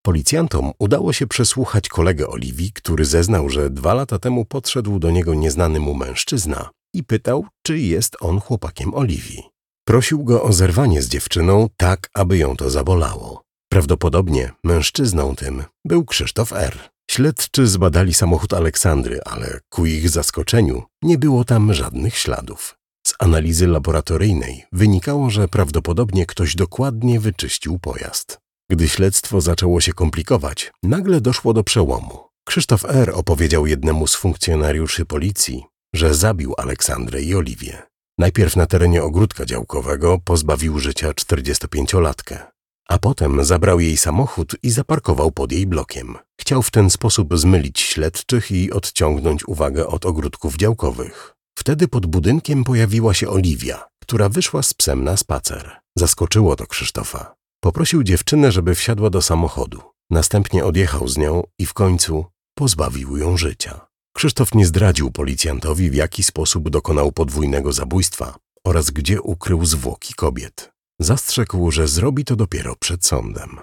Policjantom 0.05 0.71
udało 0.79 1.13
się 1.13 1.27
przesłuchać 1.27 1.89
kolegę 1.89 2.27
Oliwii, 2.27 2.71
który 2.73 3.05
zeznał, 3.05 3.49
że 3.49 3.69
dwa 3.69 3.93
lata 3.93 4.19
temu 4.19 4.45
podszedł 4.45 4.99
do 4.99 5.11
niego 5.11 5.33
nieznany 5.33 5.79
mu 5.79 5.93
mężczyzna 5.93 6.69
i 6.93 7.03
pytał, 7.03 7.45
czy 7.61 7.79
jest 7.79 8.17
on 8.21 8.39
chłopakiem 8.39 8.93
Oliwii. 8.93 9.43
Prosił 9.85 10.23
go 10.23 10.43
o 10.43 10.53
zerwanie 10.53 11.01
z 11.01 11.09
dziewczyną 11.09 11.67
tak, 11.77 12.09
aby 12.13 12.37
ją 12.37 12.55
to 12.55 12.69
zabolało. 12.69 13.42
Prawdopodobnie 13.73 14.51
mężczyzną 14.63 15.35
tym 15.35 15.63
był 15.85 16.05
Krzysztof 16.05 16.53
R. 16.53 16.77
Śledczy 17.11 17.67
zbadali 17.67 18.13
samochód 18.13 18.53
Aleksandry, 18.53 19.19
ale 19.25 19.59
ku 19.69 19.85
ich 19.85 20.09
zaskoczeniu 20.09 20.83
nie 21.01 21.17
było 21.17 21.43
tam 21.43 21.73
żadnych 21.73 22.17
śladów. 22.17 22.75
Z 23.07 23.13
analizy 23.19 23.67
laboratoryjnej 23.67 24.65
wynikało, 24.71 25.29
że 25.29 25.47
prawdopodobnie 25.47 26.25
ktoś 26.25 26.55
dokładnie 26.55 27.19
wyczyścił 27.19 27.79
pojazd. 27.79 28.39
Gdy 28.71 28.89
śledztwo 28.89 29.41
zaczęło 29.41 29.81
się 29.81 29.93
komplikować, 29.93 30.71
nagle 30.83 31.21
doszło 31.21 31.53
do 31.53 31.63
przełomu. 31.63 32.27
Krzysztof 32.47 32.85
R. 32.85 33.11
opowiedział 33.15 33.67
jednemu 33.67 34.07
z 34.07 34.15
funkcjonariuszy 34.15 35.05
policji, 35.05 35.63
że 35.95 36.15
zabił 36.15 36.53
Aleksandrę 36.57 37.21
i 37.21 37.35
Oliwię. 37.35 37.81
Najpierw 38.19 38.55
na 38.55 38.65
terenie 38.65 39.03
ogródka 39.03 39.45
działkowego 39.45 40.19
pozbawił 40.25 40.79
życia 40.79 41.11
45-latkę, 41.11 42.52
a 42.89 42.97
potem 42.97 43.45
zabrał 43.45 43.79
jej 43.79 43.97
samochód 43.97 44.55
i 44.63 44.69
zaparkował 44.69 45.31
pod 45.31 45.51
jej 45.51 45.67
blokiem. 45.67 46.17
Chciał 46.41 46.63
w 46.63 46.71
ten 46.71 46.89
sposób 46.89 47.37
zmylić 47.37 47.79
śledczych 47.79 48.51
i 48.51 48.71
odciągnąć 48.71 49.47
uwagę 49.47 49.87
od 49.87 50.05
ogródków 50.05 50.57
działkowych. 50.57 51.33
Wtedy 51.57 51.87
pod 51.87 52.05
budynkiem 52.05 52.63
pojawiła 52.63 53.13
się 53.13 53.29
Oliwia, 53.29 53.87
która 54.01 54.29
wyszła 54.29 54.63
z 54.63 54.73
psem 54.73 55.03
na 55.03 55.17
spacer. 55.17 55.71
Zaskoczyło 55.97 56.55
to 56.55 56.67
Krzysztofa. 56.67 57.35
Poprosił 57.63 58.03
dziewczynę, 58.03 58.51
żeby 58.51 58.75
wsiadła 58.75 59.09
do 59.09 59.21
samochodu. 59.21 59.81
Następnie 60.09 60.65
odjechał 60.65 61.07
z 61.07 61.17
nią 61.17 61.43
i 61.59 61.65
w 61.65 61.73
końcu 61.73 62.25
pozbawił 62.55 63.17
ją 63.17 63.37
życia. 63.37 63.87
Krzysztof 64.15 64.55
nie 64.55 64.65
zdradził 64.65 65.11
policjantowi, 65.11 65.89
w 65.89 65.95
jaki 65.95 66.23
sposób 66.23 66.69
dokonał 66.69 67.11
podwójnego 67.11 67.73
zabójstwa 67.73 68.35
oraz 68.65 68.91
gdzie 68.91 69.21
ukrył 69.21 69.65
zwłoki 69.65 70.13
kobiet. 70.13 70.72
Zastrzegł, 70.99 71.71
że 71.71 71.87
zrobi 71.87 72.25
to 72.25 72.35
dopiero 72.35 72.75
przed 72.75 73.05
sądem. 73.05 73.59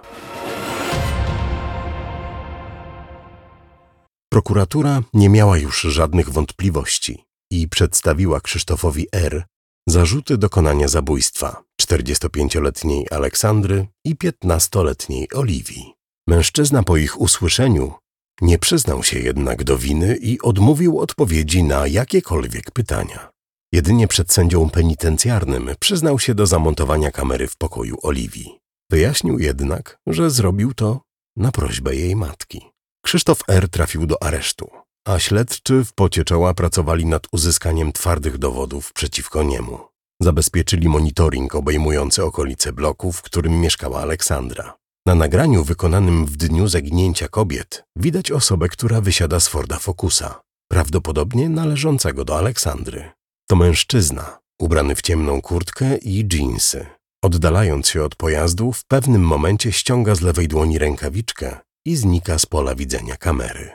Prokuratura 4.33 5.03
nie 5.15 5.29
miała 5.29 5.59
już 5.59 5.81
żadnych 5.81 6.31
wątpliwości 6.31 7.25
i 7.53 7.69
przedstawiła 7.69 8.41
Krzysztofowi 8.41 9.07
R. 9.13 9.45
zarzuty 9.89 10.39
dokonania 10.39 10.89
zabójstwa 10.89 11.63
45-letniej 11.83 13.07
Aleksandry 13.11 13.87
i 14.05 14.17
15-letniej 14.17 15.29
Oliwii. 15.35 15.95
Mężczyzna 16.29 16.83
po 16.83 16.97
ich 16.97 17.21
usłyszeniu 17.21 17.93
nie 18.41 18.59
przyznał 18.59 19.03
się 19.03 19.19
jednak 19.19 19.65
do 19.65 19.79
winy 19.79 20.17
i 20.17 20.41
odmówił 20.41 21.01
odpowiedzi 21.01 21.65
na 21.65 21.87
jakiekolwiek 21.87 22.71
pytania. 22.71 23.31
Jedynie 23.73 24.09
przed 24.09 24.33
sędzią 24.33 24.71
penitencjarnym 24.71 25.71
przyznał 25.81 26.19
się 26.19 26.35
do 26.35 26.47
zamontowania 26.47 27.11
kamery 27.11 27.49
w 27.49 27.57
pokoju 27.57 27.97
Oliwii. 28.03 28.59
Wyjaśnił 28.91 29.39
jednak, 29.39 29.99
że 30.07 30.31
zrobił 30.31 30.75
to 30.75 31.01
na 31.37 31.53
prośbę 31.53 31.97
jej 31.97 32.17
matki. 32.17 32.61
Krzysztof 33.05 33.43
R. 33.49 33.69
trafił 33.69 34.07
do 34.07 34.23
aresztu, 34.23 34.71
a 35.07 35.19
śledczy 35.19 35.85
w 35.85 35.93
pocie 35.93 36.25
czoła 36.25 36.55
pracowali 36.55 37.07
nad 37.07 37.27
uzyskaniem 37.33 37.93
twardych 37.93 38.39
dowodów 38.39 38.93
przeciwko 38.93 39.43
niemu. 39.43 39.79
Zabezpieczyli 40.23 40.89
monitoring 40.89 41.55
obejmujący 41.55 42.25
okolice 42.25 42.73
bloku, 42.73 43.13
w 43.13 43.23
którym 43.23 43.61
mieszkała 43.61 44.01
Aleksandra. 44.01 44.77
Na 45.07 45.15
nagraniu 45.15 45.65
wykonanym 45.65 46.27
w 46.27 46.37
dniu 46.37 46.69
zaginięcia 46.69 47.29
kobiet 47.29 47.85
widać 47.97 48.31
osobę, 48.31 48.69
która 48.69 49.01
wysiada 49.01 49.41
z 49.41 49.49
Forda 49.49 49.79
Focusa, 49.79 50.41
prawdopodobnie 50.71 51.49
należącego 51.49 52.25
do 52.25 52.39
Aleksandry. 52.39 53.11
To 53.51 53.57
mężczyzna, 53.57 54.39
ubrany 54.61 54.95
w 54.95 55.03
ciemną 55.03 55.41
kurtkę 55.41 55.97
i 55.97 56.25
dżinsy. 56.25 56.87
Oddalając 57.25 57.89
się 57.89 58.05
od 58.05 58.15
pojazdu, 58.15 58.73
w 58.73 58.85
pewnym 58.85 59.23
momencie 59.23 59.73
ściąga 59.73 60.15
z 60.15 60.21
lewej 60.21 60.49
dłoni 60.49 60.79
rękawiczkę 60.79 61.59
i 61.87 61.97
znika 61.97 62.39
z 62.39 62.47
pola 62.47 62.75
widzenia 62.75 63.17
kamery. 63.17 63.71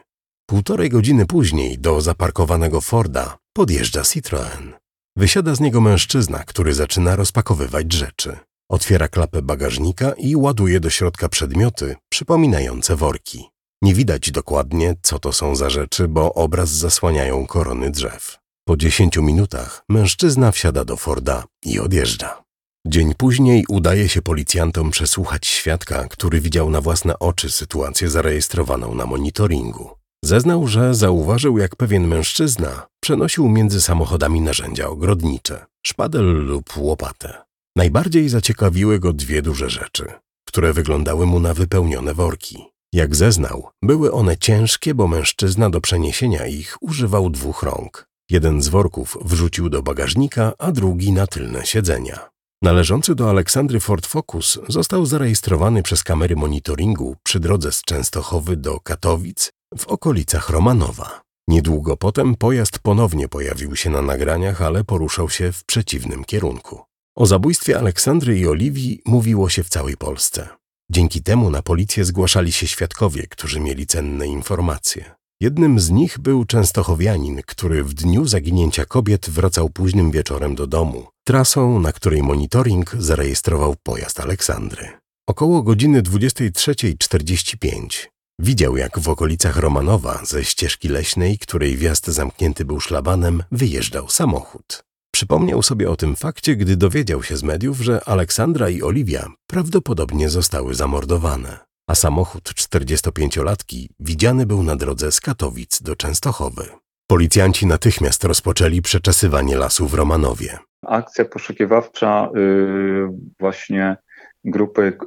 Półtorej 0.50 0.90
godziny 0.90 1.26
później 1.26 1.80
do 1.80 2.02
zaparkowanego 2.02 2.82
Forda 2.82 3.38
podjeżdża 3.54 4.02
Citroën. 4.02 4.72
Wysiada 5.18 5.56
z 5.56 5.60
niego 5.60 5.82
mężczyzna, 5.82 6.44
który 6.44 6.74
zaczyna 6.74 7.16
rozpakowywać 7.16 7.94
rzeczy. 7.94 8.38
Otwiera 8.72 9.08
klapę 9.08 9.42
bagażnika 9.42 10.12
i 10.12 10.36
ładuje 10.36 10.80
do 10.80 10.90
środka 10.90 11.30
przedmioty 11.30 11.96
przypominające 12.10 12.96
worki. 12.96 13.50
Nie 13.82 13.94
widać 13.94 14.32
dokładnie, 14.32 14.96
co 15.02 15.20
to 15.20 15.34
są 15.34 15.56
za 15.56 15.70
rzeczy, 15.70 16.08
bo 16.08 16.34
obraz 16.34 16.70
zasłaniają 16.70 17.46
korony 17.46 17.92
drzew. 17.92 18.45
Po 18.68 18.78
dziesięciu 18.78 19.24
minutach 19.24 19.84
mężczyzna 19.90 20.52
wsiada 20.52 20.86
do 20.86 20.98
Forda 20.98 21.44
i 21.66 21.80
odjeżdża. 21.80 22.44
Dzień 22.88 23.14
później 23.18 23.66
udaje 23.70 24.10
się 24.10 24.22
policjantom 24.22 24.92
przesłuchać 24.92 25.48
świadka, 25.48 26.08
który 26.08 26.42
widział 26.42 26.70
na 26.70 26.82
własne 26.82 27.20
oczy 27.20 27.52
sytuację 27.52 28.10
zarejestrowaną 28.10 28.96
na 28.96 29.06
monitoringu. 29.06 29.90
Zeznał, 30.24 30.68
że 30.68 30.96
zauważył, 30.96 31.58
jak 31.58 31.76
pewien 31.76 32.08
mężczyzna 32.08 32.88
przenosił 33.00 33.50
między 33.50 33.82
samochodami 33.82 34.42
narzędzia 34.42 34.88
ogrodnicze, 34.88 35.66
szpadel 35.86 36.46
lub 36.46 36.78
łopatę. 36.78 37.34
Najbardziej 37.76 38.30
zaciekawiły 38.30 39.00
go 39.00 39.14
dwie 39.14 39.42
duże 39.42 39.70
rzeczy, 39.70 40.06
które 40.48 40.74
wyglądały 40.74 41.26
mu 41.26 41.40
na 41.40 41.54
wypełnione 41.54 42.14
worki. 42.14 42.66
Jak 42.94 43.16
zeznał, 43.16 43.70
były 43.82 44.12
one 44.12 44.38
ciężkie, 44.38 44.94
bo 44.94 45.08
mężczyzna 45.08 45.70
do 45.70 45.82
przeniesienia 45.82 46.46
ich 46.48 46.78
używał 46.82 47.30
dwóch 47.30 47.64
rąk. 47.64 48.15
Jeden 48.30 48.62
z 48.62 48.68
worków 48.68 49.18
wrzucił 49.22 49.70
do 49.70 49.82
bagażnika, 49.82 50.54
a 50.58 50.72
drugi 50.72 51.12
na 51.12 51.28
tylne 51.28 51.66
siedzenia. 51.66 52.30
Należący 52.62 53.16
do 53.16 53.30
Aleksandry 53.30 53.80
Ford 53.80 54.06
Focus 54.06 54.60
został 54.68 55.06
zarejestrowany 55.06 55.84
przez 55.84 56.04
kamery 56.04 56.36
monitoringu 56.36 57.16
przy 57.24 57.40
drodze 57.40 57.72
z 57.72 57.82
Częstochowy 57.82 58.58
do 58.58 58.80
Katowic 58.80 59.52
w 59.78 59.88
okolicach 59.88 60.50
Romanowa. 60.50 61.22
Niedługo 61.48 61.98
potem 61.98 62.36
pojazd 62.36 62.80
ponownie 62.80 63.28
pojawił 63.28 63.76
się 63.76 63.90
na 63.90 64.02
nagraniach, 64.02 64.62
ale 64.62 64.84
poruszał 64.84 65.30
się 65.30 65.52
w 65.52 65.66
przeciwnym 65.66 66.24
kierunku. 66.24 66.82
O 67.18 67.26
zabójstwie 67.26 67.80
Aleksandry 67.80 68.40
i 68.40 68.48
Oliwii 68.48 69.02
mówiło 69.06 69.50
się 69.50 69.64
w 69.64 69.70
całej 69.70 69.98
Polsce. 69.98 70.50
Dzięki 70.92 71.24
temu 71.24 71.50
na 71.50 71.62
policję 71.62 72.06
zgłaszali 72.06 72.52
się 72.52 72.68
świadkowie, 72.68 73.28
którzy 73.28 73.60
mieli 73.60 73.88
cenne 73.88 74.28
informacje. 74.28 75.16
Jednym 75.42 75.80
z 75.80 75.90
nich 75.90 76.20
był 76.20 76.46
częstochowianin, 76.46 77.42
który 77.46 77.84
w 77.84 77.94
dniu 77.94 78.26
zaginięcia 78.26 78.86
kobiet 78.86 79.30
wracał 79.30 79.70
późnym 79.70 80.12
wieczorem 80.12 80.56
do 80.56 80.68
domu, 80.68 81.08
trasą, 81.28 81.80
na 81.80 81.92
której 81.92 82.24
monitoring 82.24 82.96
zarejestrował 83.00 83.76
pojazd 83.84 84.20
Aleksandry. 84.20 84.90
Około 85.28 85.64
godziny 85.64 86.02
23.45 86.02 88.08
Widział, 88.40 88.78
jak 88.78 89.00
w 89.00 89.10
okolicach 89.10 89.58
Romanowa 89.58 90.26
ze 90.26 90.44
ścieżki 90.44 90.88
leśnej, 90.88 91.38
której 91.38 91.78
wjazd 91.78 92.08
zamknięty 92.08 92.66
był 92.66 92.80
szlabanem, 92.80 93.44
wyjeżdżał 93.52 94.10
samochód. 94.10 94.84
Przypomniał 95.14 95.64
sobie 95.64 95.90
o 95.90 95.96
tym 95.96 96.16
fakcie, 96.16 96.56
gdy 96.56 96.78
dowiedział 96.78 97.24
się 97.24 97.38
z 97.38 97.44
mediów, 97.44 97.82
że 97.82 98.04
Aleksandra 98.04 98.70
i 98.70 98.82
Oliwia 98.82 99.28
prawdopodobnie 99.48 100.30
zostały 100.30 100.76
zamordowane, 100.76 101.60
a 101.88 101.96
samochód 101.96 102.44
45-latki 102.44 103.88
widziany 104.00 104.46
był 104.46 104.64
na 104.64 104.76
drodze 104.76 105.12
z 105.12 105.22
Katowic 105.22 105.82
do 105.82 105.96
Częstochowy. 105.96 106.64
Policjanci 107.08 107.68
natychmiast 107.68 108.24
rozpoczęli 108.24 108.82
przeczesywanie 108.82 109.58
lasu 109.58 109.88
w 109.88 109.94
Romanowie. 109.94 110.58
Akcja 110.86 111.26
poszukiwawcza 111.26 112.30
yy, 112.36 113.10
właśnie 113.40 113.98
grupy 114.46 114.98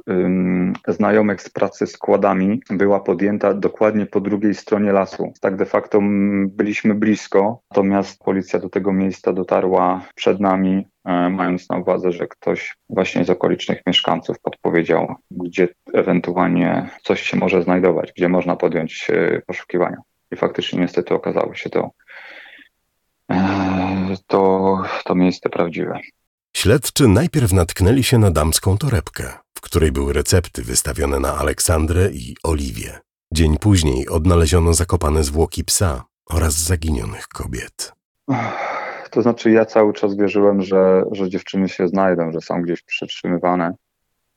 znajomych 0.87 1.41
z 1.41 1.49
pracy 1.49 1.87
składami 1.87 2.61
była 2.69 2.99
podjęta 2.99 3.53
dokładnie 3.53 4.05
po 4.05 4.21
drugiej 4.21 4.55
stronie 4.55 4.91
lasu. 4.91 5.33
Tak 5.41 5.55
de 5.55 5.65
facto 5.65 5.99
byliśmy 6.47 6.95
blisko, 6.95 7.61
natomiast 7.71 8.19
policja 8.19 8.59
do 8.59 8.69
tego 8.69 8.93
miejsca 8.93 9.33
dotarła 9.33 10.05
przed 10.15 10.39
nami, 10.39 10.87
mając 11.29 11.69
na 11.69 11.77
uwadze, 11.77 12.11
że 12.11 12.27
ktoś 12.27 12.75
właśnie 12.89 13.25
z 13.25 13.29
okolicznych 13.29 13.81
mieszkańców 13.87 14.39
podpowiedział, 14.39 15.15
gdzie 15.31 15.67
ewentualnie 15.93 16.89
coś 17.03 17.21
się 17.21 17.37
może 17.37 17.63
znajdować, 17.63 18.13
gdzie 18.17 18.29
można 18.29 18.55
podjąć 18.55 19.07
e, 19.09 19.41
poszukiwania. 19.47 19.97
I 20.31 20.35
faktycznie 20.35 20.79
niestety 20.79 21.13
okazało 21.13 21.55
się 21.55 21.69
to 21.69 21.91
e, 23.31 24.15
to, 24.27 24.77
to 25.05 25.15
miejsce 25.15 25.49
prawdziwe. 25.49 25.99
Śledczy 26.55 27.07
najpierw 27.07 27.53
natknęli 27.53 28.03
się 28.03 28.17
na 28.17 28.31
damską 28.31 28.77
torebkę, 28.77 29.23
w 29.57 29.61
której 29.61 29.91
były 29.91 30.13
recepty 30.13 30.63
wystawione 30.63 31.19
na 31.19 31.37
Aleksandrę 31.37 32.09
i 32.13 32.35
Oliwię. 32.43 32.99
Dzień 33.33 33.57
później 33.57 34.07
odnaleziono 34.07 34.73
zakopane 34.73 35.23
zwłoki 35.23 35.63
psa 35.63 36.03
oraz 36.29 36.53
zaginionych 36.53 37.27
kobiet. 37.27 37.93
To 39.11 39.21
znaczy, 39.21 39.51
ja 39.51 39.65
cały 39.65 39.93
czas 39.93 40.15
wierzyłem, 40.15 40.61
że, 40.61 41.03
że 41.11 41.29
dziewczyny 41.29 41.69
się 41.69 41.87
znajdą, 41.87 42.31
że 42.31 42.41
są 42.41 42.61
gdzieś 42.61 42.81
przytrzymywane 42.81 43.75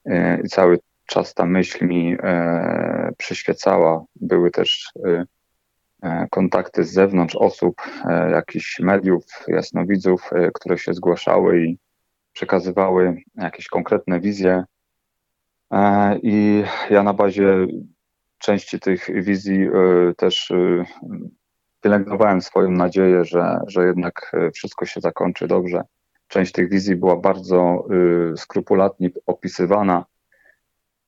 e, 0.05 0.41
i 0.41 0.49
cały 0.49 0.79
czas 1.07 1.35
ta 1.35 1.47
myśl 1.47 1.87
mi 1.87 2.17
e, 2.23 3.13
przyświecała. 3.19 4.05
Były 4.17 4.51
też 4.51 4.91
e, 5.07 5.25
e 6.03 6.27
kontakty 6.31 6.85
z 6.85 6.93
zewnątrz 6.93 7.37
osób, 7.37 7.83
e, 8.05 8.31
jakichś 8.31 8.81
mediów, 8.81 9.25
jasnowidzów, 9.49 10.31
e, 10.33 10.51
które 10.55 10.79
się 10.79 10.95
zgłaszały 10.95 11.65
i 11.65 11.79
przekazywały 12.33 13.17
jakieś 13.35 13.69
konkretne 13.69 14.21
wizje. 14.21 14.65
E, 15.73 16.19
I 16.23 16.65
ja 16.91 17.03
na 17.03 17.15
bazie 17.15 17.67
części 18.39 18.81
tych 18.81 19.25
wizji 19.25 19.69
też 20.17 20.53
pielęgnowałem 21.83 22.41
swoją 22.41 22.71
nadzieję, 22.71 23.25
że, 23.25 23.61
że 23.67 23.87
jednak 23.87 24.33
wszystko 24.55 24.87
się 24.87 25.01
zakończy 25.01 25.47
dobrze. 25.47 25.83
Część 26.29 26.53
tych 26.53 26.71
wizji 26.71 26.97
była 26.97 27.17
bardzo 27.17 27.85
skrupulatnie 28.37 29.11
opisywana 29.27 30.05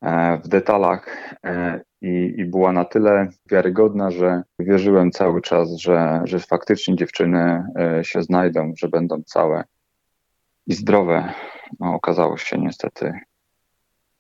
E, 0.05 0.39
w 0.39 0.49
detalach 0.49 1.35
e, 1.45 1.81
i, 2.01 2.35
i, 2.37 2.45
była 2.45 2.73
na 2.73 2.85
tyle 2.85 3.29
wiarygodna, 3.51 4.11
że 4.11 4.43
wierzyłem 4.59 5.11
cały 5.11 5.43
czas, 5.43 5.77
że, 5.77 6.21
że 6.25 6.39
faktycznie 6.39 6.97
dziewczyny 6.97 7.65
e, 7.79 8.05
się 8.05 8.23
znajdą, 8.23 8.73
że 8.77 8.89
będą 8.89 9.23
całe 9.23 9.65
i 10.67 10.75
zdrowe. 10.75 11.33
No, 11.81 11.95
okazało 11.95 12.37
się 12.37 12.59
niestety, 12.59 13.13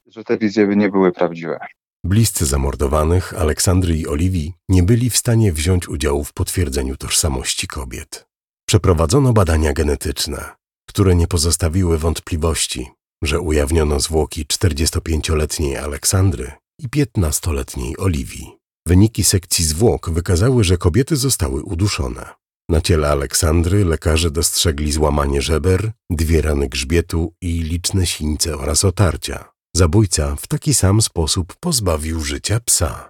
że 0.06 0.24
te 0.24 0.38
wizje 0.38 0.66
nie 0.66 0.88
były 0.88 1.12
prawdziwe. 1.12 1.58
Bliscy 2.04 2.46
zamordowanych, 2.46 3.34
Aleksandry 3.38 3.96
i 3.96 4.06
Oliwii, 4.06 4.54
nie 4.68 4.82
byli 4.82 5.10
w 5.10 5.16
stanie 5.16 5.52
wziąć 5.52 5.88
udziału 5.88 6.24
w 6.24 6.32
potwierdzeniu 6.32 6.96
tożsamości 6.96 7.66
kobiet. 7.66 8.26
Przeprowadzono 8.68 9.32
badania 9.32 9.72
genetyczne, 9.72 10.50
które 10.88 11.14
nie 11.16 11.26
pozostawiły 11.26 11.98
wątpliwości, 11.98 12.90
że 13.22 13.40
ujawniono 13.40 14.00
zwłoki 14.00 14.44
45-letniej 14.44 15.76
Aleksandry 15.76 16.52
i 16.80 16.88
15-letniej 16.88 17.98
Oliwii. 17.98 18.58
Wyniki 18.88 19.24
sekcji 19.24 19.64
zwłok 19.64 20.10
wykazały, 20.10 20.64
że 20.64 20.78
kobiety 20.78 21.16
zostały 21.16 21.62
uduszone. 21.62 22.26
Na 22.68 22.80
ciele 22.80 23.08
Aleksandry 23.08 23.84
lekarze 23.84 24.30
dostrzegli 24.30 24.92
złamanie 24.92 25.42
żeber, 25.42 25.92
dwie 26.10 26.42
rany 26.42 26.68
grzbietu 26.68 27.34
i 27.40 27.62
liczne 27.62 28.06
sińce 28.06 28.56
oraz 28.56 28.84
otarcia. 28.84 29.53
Zabójca 29.76 30.36
w 30.36 30.46
taki 30.46 30.74
sam 30.74 31.02
sposób 31.02 31.54
pozbawił 31.60 32.20
życia 32.20 32.60
psa. 32.60 33.08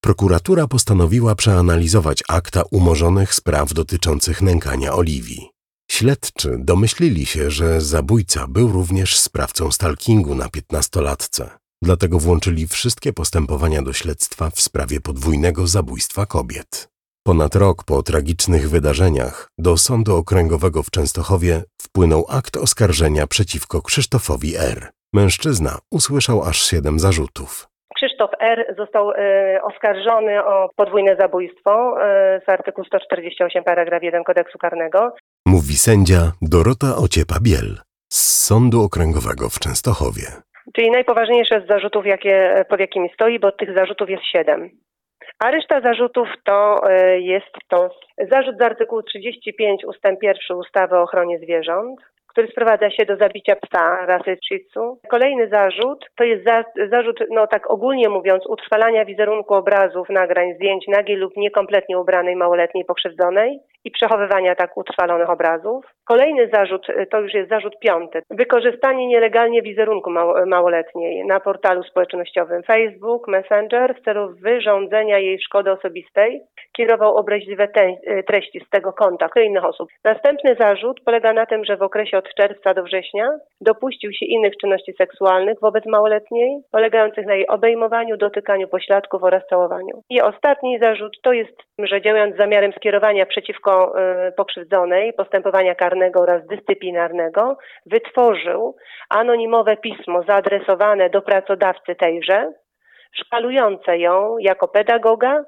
Prokuratura 0.00 0.66
postanowiła 0.66 1.34
przeanalizować 1.34 2.22
akta 2.28 2.62
umorzonych 2.70 3.34
spraw 3.34 3.72
dotyczących 3.72 4.42
nękania 4.42 4.92
Oliwii. 4.92 5.50
Śledczy 5.90 6.56
domyślili 6.58 7.26
się, 7.26 7.50
że 7.50 7.80
zabójca 7.80 8.46
był 8.46 8.72
również 8.72 9.18
sprawcą 9.18 9.72
stalkingu 9.72 10.34
na 10.34 10.48
piętnastolatce. 10.48 11.50
Dlatego 11.82 12.18
włączyli 12.18 12.66
wszystkie 12.66 13.12
postępowania 13.12 13.82
do 13.82 13.92
śledztwa 13.92 14.50
w 14.50 14.60
sprawie 14.60 15.00
podwójnego 15.00 15.66
zabójstwa 15.66 16.26
kobiet. 16.26 16.88
Ponad 17.28 17.54
rok 17.54 17.78
po 17.84 18.02
tragicznych 18.02 18.70
wydarzeniach 18.70 19.48
do 19.58 19.76
Sądu 19.76 20.16
Okręgowego 20.16 20.82
w 20.82 20.90
Częstochowie 20.90 21.62
wpłynął 21.82 22.22
akt 22.38 22.56
oskarżenia 22.56 23.26
przeciwko 23.26 23.82
Krzysztofowi 23.82 24.50
R. 24.72 24.78
Mężczyzna 25.14 25.70
usłyszał 25.92 26.42
aż 26.42 26.56
siedem 26.70 26.98
zarzutów. 26.98 27.50
Krzysztof 27.96 28.30
R. 28.40 28.74
został 28.78 29.10
y, 29.10 29.14
oskarżony 29.62 30.44
o 30.44 30.70
podwójne 30.76 31.16
zabójstwo 31.20 31.72
y, 31.96 32.40
z 32.46 32.48
artykułu 32.48 32.84
148 32.84 33.64
paragraf 33.64 34.02
1 34.02 34.24
kodeksu 34.24 34.58
karnego. 34.58 35.14
Mówi 35.46 35.74
sędzia 35.74 36.32
Dorota 36.42 36.86
Ociepa-Biel 37.04 37.68
z 38.12 38.46
Sądu 38.46 38.82
Okręgowego 38.82 39.48
w 39.48 39.58
Częstochowie. 39.58 40.26
Czyli 40.76 40.90
najpoważniejsze 40.90 41.62
z 41.64 41.68
zarzutów, 41.68 42.06
jakie, 42.06 42.64
pod 42.68 42.80
jakimi 42.80 43.08
stoi, 43.14 43.38
bo 43.38 43.52
tych 43.52 43.74
zarzutów 43.74 44.10
jest 44.10 44.24
siedem. 44.32 44.70
A 45.38 45.50
reszta 45.50 45.80
zarzutów 45.80 46.28
to 46.44 46.80
y, 46.90 47.20
jest 47.20 47.54
to 47.68 47.90
zarzut 48.30 48.58
z 48.58 48.62
artykułu 48.62 49.02
35 49.02 49.84
ustęp 49.84 50.22
1 50.22 50.56
ustawy 50.56 50.96
o 50.96 51.02
ochronie 51.02 51.38
zwierząt, 51.38 52.00
który 52.38 52.52
sprowadza 52.52 52.90
się 52.90 53.06
do 53.06 53.16
zabicia 53.16 53.56
psa 53.56 54.06
rasy 54.06 54.36
Tzu. 54.70 54.98
Kolejny 55.08 55.48
zarzut 55.48 56.04
to 56.16 56.24
jest 56.24 56.44
za, 56.44 56.64
zarzut, 56.90 57.20
no 57.30 57.46
tak 57.46 57.70
ogólnie 57.70 58.08
mówiąc, 58.08 58.46
utrwalania 58.46 59.04
wizerunku 59.04 59.54
obrazów, 59.54 60.08
nagrań, 60.08 60.54
zdjęć 60.54 60.84
nagiej 60.88 61.16
lub 61.16 61.36
niekompletnie 61.36 61.98
ubranej 61.98 62.36
małoletniej 62.36 62.84
pokrzywdzonej 62.84 63.60
i 63.84 63.90
przechowywania 63.90 64.54
tak 64.54 64.76
utrwalonych 64.76 65.30
obrazów. 65.30 65.84
Kolejny 66.04 66.48
zarzut 66.52 66.88
y, 66.88 67.06
to 67.06 67.20
już 67.20 67.34
jest 67.34 67.48
zarzut 67.48 67.78
piąty. 67.78 68.22
Wykorzystanie 68.30 69.06
nielegalnie 69.06 69.62
wizerunku 69.62 70.10
małoletniej 70.46 71.26
na 71.26 71.40
portalu 71.40 71.82
społecznościowym 71.82 72.62
Facebook, 72.62 73.28
Messenger 73.28 73.94
w 73.94 74.04
celu 74.04 74.34
wyrządzenia 74.42 75.18
jej 75.18 75.40
szkody 75.40 75.70
osobistej. 75.70 76.40
Kierował 76.76 77.16
obraźliwe 77.16 77.64
y, 77.64 78.22
treści 78.22 78.60
z 78.66 78.70
tego 78.70 78.92
konta 78.92 79.28
do 79.34 79.40
innych 79.40 79.64
osób. 79.64 79.88
Następny 80.04 80.56
zarzut 80.60 81.00
polega 81.04 81.32
na 81.32 81.46
tym, 81.46 81.64
że 81.64 81.76
w 81.76 81.82
okresie 81.82 82.18
od 82.18 82.27
czerwca 82.34 82.74
do 82.74 82.82
września 82.82 83.28
dopuścił 83.60 84.12
się 84.12 84.26
innych 84.26 84.56
czynności 84.56 84.92
seksualnych 84.92 85.60
wobec 85.62 85.86
małoletniej, 85.86 86.60
polegających 86.72 87.26
na 87.26 87.34
jej 87.34 87.46
obejmowaniu, 87.46 88.16
dotykaniu 88.16 88.68
pośladków 88.68 89.22
oraz 89.24 89.46
całowaniu. 89.50 90.02
I 90.10 90.20
ostatni 90.20 90.78
zarzut 90.78 91.16
to 91.22 91.32
jest, 91.32 91.56
że 91.78 92.02
działając 92.02 92.34
z 92.34 92.38
zamiarem 92.38 92.72
skierowania 92.72 93.26
przeciwko 93.26 93.94
y, 94.28 94.32
pokrzywdzonej 94.32 95.12
postępowania 95.12 95.74
karnego 95.74 96.20
oraz 96.20 96.46
dyscyplinarnego, 96.46 97.58
wytworzył 97.86 98.76
anonimowe 99.10 99.76
pismo 99.76 100.22
zaadresowane 100.22 101.10
do 101.10 101.22
pracodawcy 101.22 101.94
tejże, 101.94 102.52
szkalujące 103.12 103.98
ją 103.98 104.38
jako 104.38 104.68
pedagoga, 104.68 105.44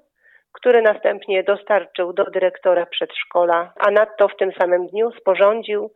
który 0.52 0.82
następnie 0.82 1.42
dostarczył 1.42 2.12
do 2.12 2.24
dyrektora 2.24 2.86
przedszkola, 2.86 3.72
a 3.76 3.90
nadto 3.90 4.28
w 4.28 4.36
tym 4.36 4.52
samym 4.60 4.86
dniu 4.86 5.10
sporządził 5.20 5.90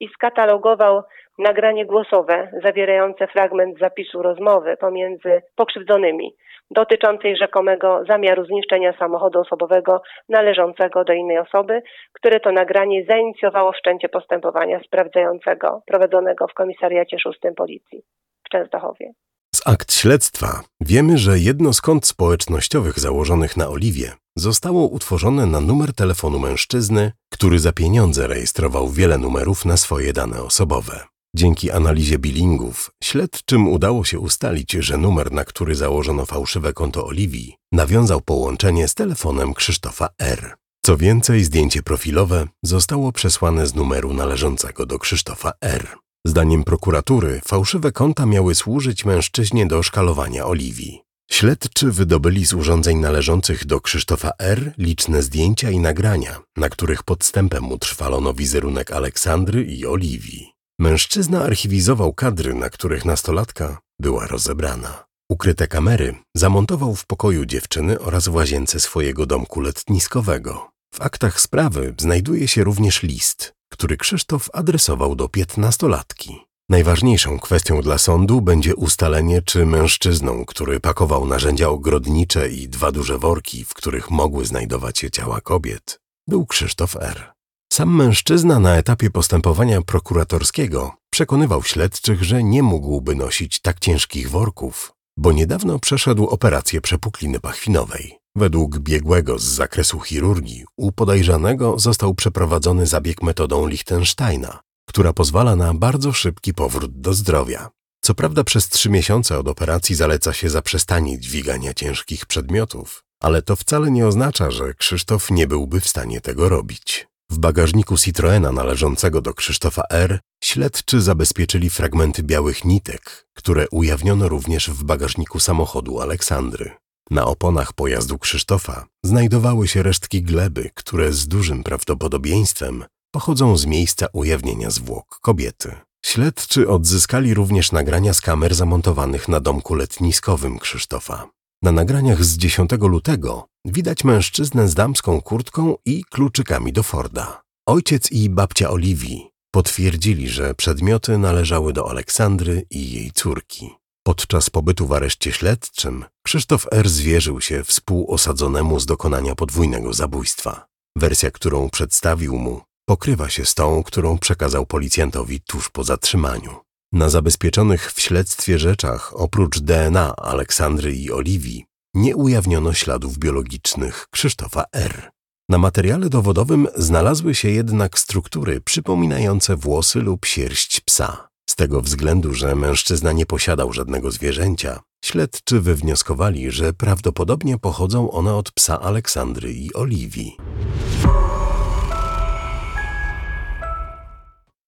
i 0.00 0.08
skatalogował 0.08 1.02
nagranie 1.38 1.86
głosowe 1.86 2.50
zawierające 2.64 3.26
fragment 3.26 3.78
zapisu 3.78 4.22
rozmowy 4.22 4.76
pomiędzy 4.76 5.42
pokrzywdzonymi 5.56 6.34
dotyczącej 6.70 7.36
rzekomego 7.36 8.04
zamiaru 8.08 8.44
zniszczenia 8.44 8.92
samochodu 8.98 9.40
osobowego 9.40 10.02
należącego 10.28 11.04
do 11.04 11.12
innej 11.12 11.38
osoby, 11.38 11.82
które 12.12 12.40
to 12.40 12.52
nagranie 12.52 13.04
zainicjowało 13.04 13.72
wszczęcie 13.72 14.08
postępowania 14.08 14.80
sprawdzającego 14.80 15.82
prowadzonego 15.86 16.46
w 16.48 16.54
komisariacie 16.54 17.18
szóstym 17.18 17.54
policji 17.54 18.02
w 18.46 18.48
Częstochowie. 18.48 19.10
Z 19.54 19.60
akt 19.64 19.92
śledztwa 19.92 20.64
wiemy, 20.80 21.18
że 21.18 21.38
jedno 21.38 21.72
z 21.72 21.80
kont 21.80 22.06
społecznościowych 22.06 23.00
założonych 23.00 23.56
na 23.56 23.68
Oliwie 23.68 24.12
zostało 24.36 24.88
utworzone 24.88 25.46
na 25.46 25.60
numer 25.60 25.94
telefonu 25.94 26.38
mężczyzny, 26.38 27.12
który 27.32 27.58
za 27.58 27.72
pieniądze 27.72 28.26
rejestrował 28.26 28.90
wiele 28.90 29.18
numerów 29.18 29.64
na 29.64 29.76
swoje 29.76 30.12
dane 30.12 30.42
osobowe. 30.42 31.06
Dzięki 31.36 31.70
analizie 31.70 32.18
billingów 32.18 32.90
śledczym 33.02 33.68
udało 33.68 34.04
się 34.04 34.18
ustalić, 34.18 34.72
że 34.72 34.96
numer, 34.96 35.32
na 35.32 35.44
który 35.44 35.74
założono 35.74 36.26
fałszywe 36.26 36.72
konto 36.72 37.06
Oliwii, 37.06 37.56
nawiązał 37.72 38.20
połączenie 38.20 38.88
z 38.88 38.94
telefonem 38.94 39.54
Krzysztofa 39.54 40.08
R. 40.18 40.54
Co 40.84 40.96
więcej, 40.96 41.44
zdjęcie 41.44 41.82
profilowe 41.82 42.46
zostało 42.62 43.12
przesłane 43.12 43.66
z 43.66 43.74
numeru 43.74 44.14
należącego 44.14 44.86
do 44.86 44.98
Krzysztofa 44.98 45.52
R. 45.60 45.98
Zdaniem 46.26 46.64
prokuratury 46.64 47.40
fałszywe 47.44 47.92
konta 47.92 48.26
miały 48.26 48.54
służyć 48.54 49.04
mężczyźnie 49.04 49.66
do 49.66 49.82
szkalowania 49.82 50.46
Oliwii. 50.46 51.02
Śledczy 51.30 51.92
wydobyli 51.92 52.46
z 52.46 52.52
urządzeń 52.52 52.98
należących 52.98 53.66
do 53.66 53.80
Krzysztofa 53.80 54.30
R. 54.38 54.72
liczne 54.78 55.22
zdjęcia 55.22 55.70
i 55.70 55.78
nagrania, 55.78 56.40
na 56.56 56.68
których 56.68 57.02
podstępem 57.02 57.72
utrwalono 57.72 58.34
wizerunek 58.34 58.90
Aleksandry 58.90 59.64
i 59.64 59.86
Oliwii. 59.86 60.52
Mężczyzna 60.80 61.42
archiwizował 61.42 62.12
kadry, 62.12 62.54
na 62.54 62.70
których 62.70 63.04
nastolatka 63.04 63.78
była 64.00 64.26
rozebrana. 64.26 65.04
Ukryte 65.30 65.68
kamery 65.68 66.14
zamontował 66.36 66.94
w 66.94 67.06
pokoju 67.06 67.44
dziewczyny 67.46 68.00
oraz 68.00 68.28
w 68.28 68.34
łazience 68.34 68.80
swojego 68.80 69.26
domku 69.26 69.60
letniskowego. 69.60 70.70
W 70.94 71.00
aktach 71.00 71.40
sprawy 71.40 71.94
znajduje 71.98 72.48
się 72.48 72.64
również 72.64 73.02
list, 73.02 73.52
który 73.68 73.96
Krzysztof 73.96 74.48
adresował 74.52 75.16
do 75.16 75.28
piętnastolatki. 75.28 76.48
Najważniejszą 76.68 77.38
kwestią 77.38 77.82
dla 77.82 77.98
sądu 77.98 78.40
będzie 78.40 78.76
ustalenie, 78.76 79.42
czy 79.42 79.66
mężczyzną, 79.66 80.44
który 80.44 80.80
pakował 80.80 81.26
narzędzia 81.26 81.68
ogrodnicze 81.68 82.48
i 82.48 82.68
dwa 82.68 82.92
duże 82.92 83.18
worki, 83.18 83.64
w 83.64 83.74
których 83.74 84.10
mogły 84.10 84.46
znajdować 84.46 84.98
się 84.98 85.10
ciała 85.10 85.40
kobiet, 85.40 86.00
był 86.26 86.46
Krzysztof 86.46 86.96
R. 86.96 87.32
Sam 87.72 87.96
mężczyzna 87.96 88.58
na 88.58 88.76
etapie 88.76 89.10
postępowania 89.10 89.82
prokuratorskiego 89.82 90.94
przekonywał 91.10 91.62
śledczych, 91.62 92.24
że 92.24 92.42
nie 92.42 92.62
mógłby 92.62 93.14
nosić 93.14 93.60
tak 93.60 93.80
ciężkich 93.80 94.30
worków, 94.30 94.92
bo 95.16 95.32
niedawno 95.32 95.78
przeszedł 95.78 96.26
operację 96.26 96.80
przepukliny 96.80 97.40
pachwinowej. 97.40 98.17
Według 98.36 98.78
biegłego 98.78 99.38
z 99.38 99.42
zakresu 99.42 100.00
chirurgii 100.00 100.64
u 100.76 100.92
podejrzanego 100.92 101.78
został 101.78 102.14
przeprowadzony 102.14 102.86
zabieg 102.86 103.22
metodą 103.22 103.66
Liechtensteina, 103.66 104.60
która 104.88 105.12
pozwala 105.12 105.56
na 105.56 105.74
bardzo 105.74 106.12
szybki 106.12 106.54
powrót 106.54 107.00
do 107.00 107.14
zdrowia. 107.14 107.70
Co 108.04 108.14
prawda 108.14 108.44
przez 108.44 108.68
trzy 108.68 108.90
miesiące 108.90 109.38
od 109.38 109.48
operacji 109.48 109.94
zaleca 109.94 110.32
się 110.32 110.50
zaprzestanie 110.50 111.20
dźwigania 111.20 111.74
ciężkich 111.74 112.26
przedmiotów, 112.26 113.04
ale 113.22 113.42
to 113.42 113.56
wcale 113.56 113.90
nie 113.90 114.06
oznacza, 114.06 114.50
że 114.50 114.74
Krzysztof 114.74 115.30
nie 115.30 115.46
byłby 115.46 115.80
w 115.80 115.88
stanie 115.88 116.20
tego 116.20 116.48
robić. 116.48 117.08
W 117.30 117.38
bagażniku 117.38 117.98
Citroena 117.98 118.52
należącego 118.52 119.20
do 119.20 119.34
Krzysztofa 119.34 119.82
R. 119.90 120.20
śledczy 120.44 121.00
zabezpieczyli 121.00 121.70
fragmenty 121.70 122.22
białych 122.22 122.64
nitek, 122.64 123.26
które 123.34 123.68
ujawniono 123.70 124.28
również 124.28 124.70
w 124.70 124.84
bagażniku 124.84 125.40
samochodu 125.40 126.00
Aleksandry. 126.00 126.70
Na 127.10 127.24
oponach 127.24 127.72
pojazdu 127.72 128.18
Krzysztofa 128.18 128.86
znajdowały 129.04 129.68
się 129.68 129.82
resztki 129.82 130.22
gleby, 130.22 130.70
które 130.74 131.12
z 131.12 131.28
dużym 131.28 131.62
prawdopodobieństwem 131.64 132.84
pochodzą 133.10 133.56
z 133.56 133.66
miejsca 133.66 134.06
ujawnienia 134.12 134.70
zwłok 134.70 135.18
kobiety. 135.22 135.74
Śledczy 136.04 136.68
odzyskali 136.68 137.34
również 137.34 137.72
nagrania 137.72 138.14
z 138.14 138.20
kamer 138.20 138.54
zamontowanych 138.54 139.28
na 139.28 139.40
domku 139.40 139.74
letniskowym 139.74 140.58
Krzysztofa. 140.58 141.28
Na 141.62 141.72
nagraniach 141.72 142.24
z 142.24 142.36
10 142.36 142.70
lutego 142.80 143.46
widać 143.64 144.04
mężczyznę 144.04 144.68
z 144.68 144.74
damską 144.74 145.20
kurtką 145.20 145.76
i 145.84 146.04
kluczykami 146.04 146.72
do 146.72 146.82
Forda. 146.82 147.42
Ojciec 147.66 148.12
i 148.12 148.30
babcia 148.30 148.70
Oliwii 148.70 149.30
potwierdzili, 149.50 150.28
że 150.28 150.54
przedmioty 150.54 151.18
należały 151.18 151.72
do 151.72 151.90
Aleksandry 151.90 152.66
i 152.70 152.92
jej 152.92 153.12
córki. 153.12 153.70
Podczas 154.08 154.50
pobytu 154.50 154.86
w 154.86 154.92
areszcie 154.92 155.32
śledczym 155.32 156.04
Krzysztof 156.22 156.66
R. 156.72 156.88
zwierzył 156.88 157.40
się 157.40 157.64
współosadzonemu 157.64 158.80
z 158.80 158.86
dokonania 158.86 159.34
podwójnego 159.34 159.92
zabójstwa. 159.92 160.66
Wersja, 160.96 161.30
którą 161.30 161.70
przedstawił 161.70 162.36
mu, 162.38 162.60
pokrywa 162.86 163.28
się 163.28 163.44
z 163.44 163.54
tą, 163.54 163.82
którą 163.82 164.18
przekazał 164.18 164.66
policjantowi 164.66 165.40
tuż 165.40 165.70
po 165.70 165.84
zatrzymaniu. 165.84 166.56
Na 166.92 167.08
zabezpieczonych 167.08 167.92
w 167.92 168.00
śledztwie 168.00 168.58
rzeczach, 168.58 169.12
oprócz 169.16 169.58
DNA 169.58 170.16
Aleksandry 170.16 170.96
i 170.96 171.12
Oliwii, 171.12 171.64
nie 171.94 172.16
ujawniono 172.16 172.72
śladów 172.72 173.18
biologicznych 173.18 174.06
Krzysztofa 174.10 174.64
R. 174.72 175.10
Na 175.48 175.58
materiale 175.58 176.08
dowodowym 176.08 176.68
znalazły 176.76 177.34
się 177.34 177.48
jednak 177.48 177.98
struktury 177.98 178.60
przypominające 178.60 179.56
włosy 179.56 179.98
lub 179.98 180.26
sierść 180.26 180.80
psa. 180.80 181.27
Z 181.50 181.56
tego 181.56 181.80
względu, 181.80 182.34
że 182.34 182.54
mężczyzna 182.54 183.12
nie 183.12 183.26
posiadał 183.26 183.72
żadnego 183.72 184.10
zwierzęcia, 184.10 184.80
śledczy 185.04 185.60
wywnioskowali, 185.60 186.50
że 186.50 186.72
prawdopodobnie 186.72 187.58
pochodzą 187.58 188.10
one 188.10 188.34
od 188.34 188.52
psa 188.52 188.80
Aleksandry 188.80 189.52
i 189.52 189.74
Oliwii. 189.74 190.36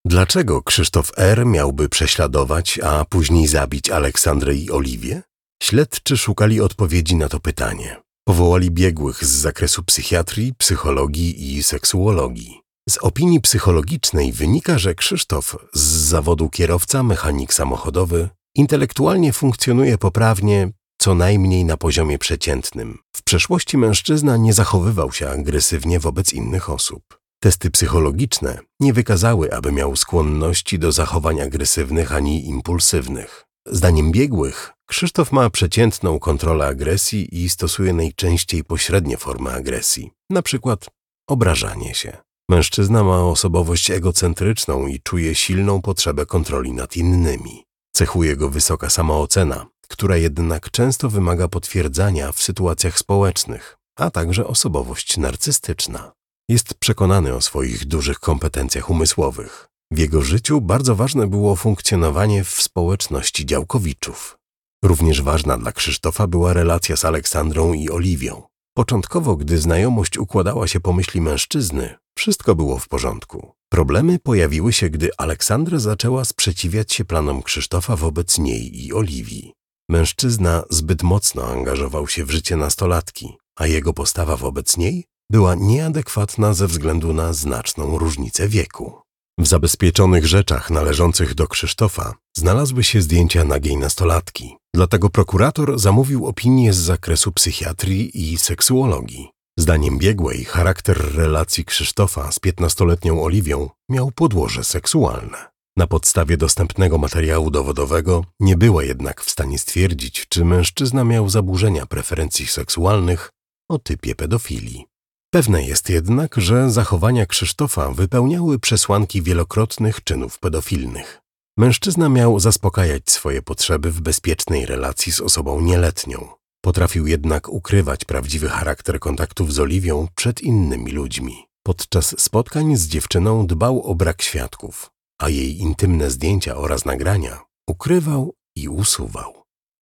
Dlaczego 0.05 0.61
Krzysztof 0.61 1.11
R. 1.17 1.45
miałby 1.45 1.89
prześladować, 1.89 2.79
a 2.83 3.05
później 3.05 3.47
zabić 3.47 3.89
Aleksandrę 3.89 4.55
i 4.55 4.71
Oliwię? 4.71 5.21
Śledczy 5.63 6.17
szukali 6.17 6.61
odpowiedzi 6.61 7.15
na 7.15 7.29
to 7.29 7.39
pytanie. 7.39 8.01
Powołali 8.27 8.71
biegłych 8.71 9.25
z 9.25 9.29
zakresu 9.29 9.83
psychiatrii, 9.83 10.53
psychologii 10.57 11.57
i 11.57 11.63
seksuologii. 11.63 12.60
Z 12.89 12.97
opinii 12.97 13.41
psychologicznej 13.41 14.31
wynika, 14.31 14.77
że 14.77 14.95
Krzysztof 14.95 15.55
z 15.73 15.81
zawodu 15.81 16.49
kierowca, 16.49 17.03
mechanik 17.03 17.53
samochodowy, 17.53 18.29
intelektualnie 18.55 19.33
funkcjonuje 19.33 19.97
poprawnie, 19.97 20.71
co 21.01 21.15
najmniej 21.15 21.65
na 21.65 21.77
poziomie 21.77 22.19
przeciętnym. 22.19 22.97
W 23.15 23.23
przeszłości 23.23 23.77
mężczyzna 23.77 24.37
nie 24.37 24.53
zachowywał 24.53 25.11
się 25.11 25.29
agresywnie 25.29 25.99
wobec 25.99 26.33
innych 26.33 26.69
osób. 26.69 27.19
Testy 27.43 27.71
psychologiczne 27.71 28.59
nie 28.79 28.93
wykazały, 28.93 29.53
aby 29.53 29.71
miał 29.71 29.95
skłonności 29.95 30.79
do 30.79 30.91
zachowań 30.91 31.41
agresywnych 31.41 32.11
ani 32.11 32.47
impulsywnych. 32.47 33.45
Zdaniem 33.67 34.11
biegłych, 34.11 34.73
Krzysztof 34.89 35.31
ma 35.31 35.49
przeciętną 35.49 36.19
kontrolę 36.19 36.67
agresji 36.67 37.43
i 37.43 37.49
stosuje 37.49 37.93
najczęściej 37.93 38.63
pośrednie 38.63 39.17
formy 39.17 39.51
agresji, 39.53 40.11
przykład 40.41 40.85
obrażanie 41.27 41.95
się. 41.95 42.17
Mężczyzna 42.51 43.03
ma 43.03 43.23
osobowość 43.23 43.91
egocentryczną 43.91 44.87
i 44.87 44.99
czuje 44.99 45.35
silną 45.35 45.81
potrzebę 45.81 46.25
kontroli 46.25 46.73
nad 46.73 46.97
innymi. 46.97 47.63
Cechuje 47.95 48.35
go 48.35 48.49
wysoka 48.49 48.89
samoocena, 48.89 49.65
która 49.87 50.17
jednak 50.17 50.71
często 50.71 51.09
wymaga 51.09 51.47
potwierdzania 51.47 52.31
w 52.31 52.41
sytuacjach 52.41 52.97
społecznych, 52.97 53.77
a 53.99 54.11
także 54.11 54.47
osobowość 54.47 55.17
narcystyczna. 55.17 56.11
Jest 56.49 56.73
przekonany 56.73 57.35
o 57.35 57.41
swoich 57.41 57.85
dużych 57.85 58.19
kompetencjach 58.19 58.89
umysłowych. 58.89 59.67
W 59.91 59.97
jego 59.97 60.21
życiu 60.21 60.61
bardzo 60.61 60.95
ważne 60.95 61.27
było 61.27 61.55
funkcjonowanie 61.55 62.43
w 62.43 62.61
społeczności 62.61 63.45
działkowiczów. 63.45 64.37
Również 64.83 65.21
ważna 65.21 65.57
dla 65.57 65.71
Krzysztofa 65.71 66.27
była 66.27 66.53
relacja 66.53 66.95
z 66.95 67.05
Aleksandrą 67.05 67.73
i 67.73 67.89
Oliwią. 67.89 68.50
Początkowo, 68.73 69.35
gdy 69.35 69.57
znajomość 69.57 70.17
układała 70.17 70.67
się 70.67 70.79
po 70.79 70.93
myśli 70.93 71.21
mężczyzny, 71.21 71.95
wszystko 72.17 72.55
było 72.55 72.77
w 72.77 72.87
porządku. 72.87 73.51
Problemy 73.69 74.19
pojawiły 74.19 74.73
się, 74.73 74.89
gdy 74.89 75.09
Aleksandra 75.17 75.79
zaczęła 75.79 76.25
sprzeciwiać 76.25 76.93
się 76.93 77.05
planom 77.05 77.43
Krzysztofa 77.43 77.95
wobec 77.95 78.37
niej 78.37 78.85
i 78.85 78.93
Oliwii. 78.93 79.53
Mężczyzna 79.89 80.63
zbyt 80.69 81.03
mocno 81.03 81.47
angażował 81.47 82.07
się 82.07 82.25
w 82.25 82.31
życie 82.31 82.55
nastolatki, 82.55 83.37
a 83.55 83.67
jego 83.67 83.93
postawa 83.93 84.37
wobec 84.37 84.77
niej 84.77 85.05
była 85.31 85.55
nieadekwatna 85.55 86.53
ze 86.53 86.67
względu 86.67 87.13
na 87.13 87.33
znaczną 87.33 87.97
różnicę 87.97 88.47
wieku. 88.47 89.01
W 89.39 89.47
zabezpieczonych 89.47 90.27
rzeczach 90.27 90.69
należących 90.69 91.35
do 91.35 91.47
Krzysztofa 91.47 92.13
znalazły 92.37 92.83
się 92.83 93.01
zdjęcia 93.01 93.43
nagiej 93.43 93.77
nastolatki, 93.77 94.57
dlatego 94.75 95.09
prokurator 95.09 95.79
zamówił 95.79 96.27
opinię 96.27 96.73
z 96.73 96.77
zakresu 96.77 97.31
psychiatrii 97.31 98.31
i 98.31 98.37
seksuologii. 98.37 99.29
Zdaniem 99.59 99.97
biegłej 99.97 100.45
charakter 100.45 101.15
relacji 101.15 101.65
Krzysztofa 101.65 102.31
z 102.31 102.39
piętnastoletnią 102.39 103.23
Oliwią 103.23 103.69
miał 103.89 104.11
podłoże 104.11 104.63
seksualne. 104.63 105.51
Na 105.77 105.87
podstawie 105.87 106.37
dostępnego 106.37 106.97
materiału 106.97 107.51
dowodowego 107.51 108.25
nie 108.39 108.57
była 108.57 108.83
jednak 108.83 109.21
w 109.21 109.29
stanie 109.29 109.59
stwierdzić, 109.59 110.25
czy 110.29 110.45
mężczyzna 110.45 111.03
miał 111.03 111.29
zaburzenia 111.29 111.85
preferencji 111.85 112.47
seksualnych 112.47 113.29
o 113.69 113.79
typie 113.79 114.15
pedofilii. 114.15 114.85
Pewne 115.33 115.63
jest 115.63 115.89
jednak, 115.89 116.35
że 116.37 116.71
zachowania 116.71 117.25
Krzysztofa 117.25 117.91
wypełniały 117.91 118.59
przesłanki 118.59 119.21
wielokrotnych 119.21 120.03
czynów 120.03 120.39
pedofilnych. 120.39 121.20
Mężczyzna 121.57 122.09
miał 122.09 122.39
zaspokajać 122.39 123.11
swoje 123.11 123.41
potrzeby 123.41 123.91
w 123.91 124.01
bezpiecznej 124.01 124.65
relacji 124.65 125.11
z 125.11 125.21
osobą 125.21 125.61
nieletnią. 125.61 126.27
Potrafił 126.61 127.07
jednak 127.07 127.49
ukrywać 127.49 128.05
prawdziwy 128.05 128.49
charakter 128.49 128.99
kontaktów 128.99 129.53
z 129.53 129.59
Oliwią 129.59 130.07
przed 130.15 130.41
innymi 130.41 130.91
ludźmi. 130.91 131.45
Podczas 131.63 132.21
spotkań 132.21 132.75
z 132.77 132.87
dziewczyną 132.87 133.47
dbał 133.47 133.81
o 133.83 133.95
brak 133.95 134.21
świadków, 134.21 134.91
a 135.21 135.29
jej 135.29 135.59
intymne 135.59 136.11
zdjęcia 136.11 136.57
oraz 136.57 136.85
nagrania 136.85 137.39
ukrywał 137.69 138.33
i 138.55 138.69
usuwał. 138.69 139.41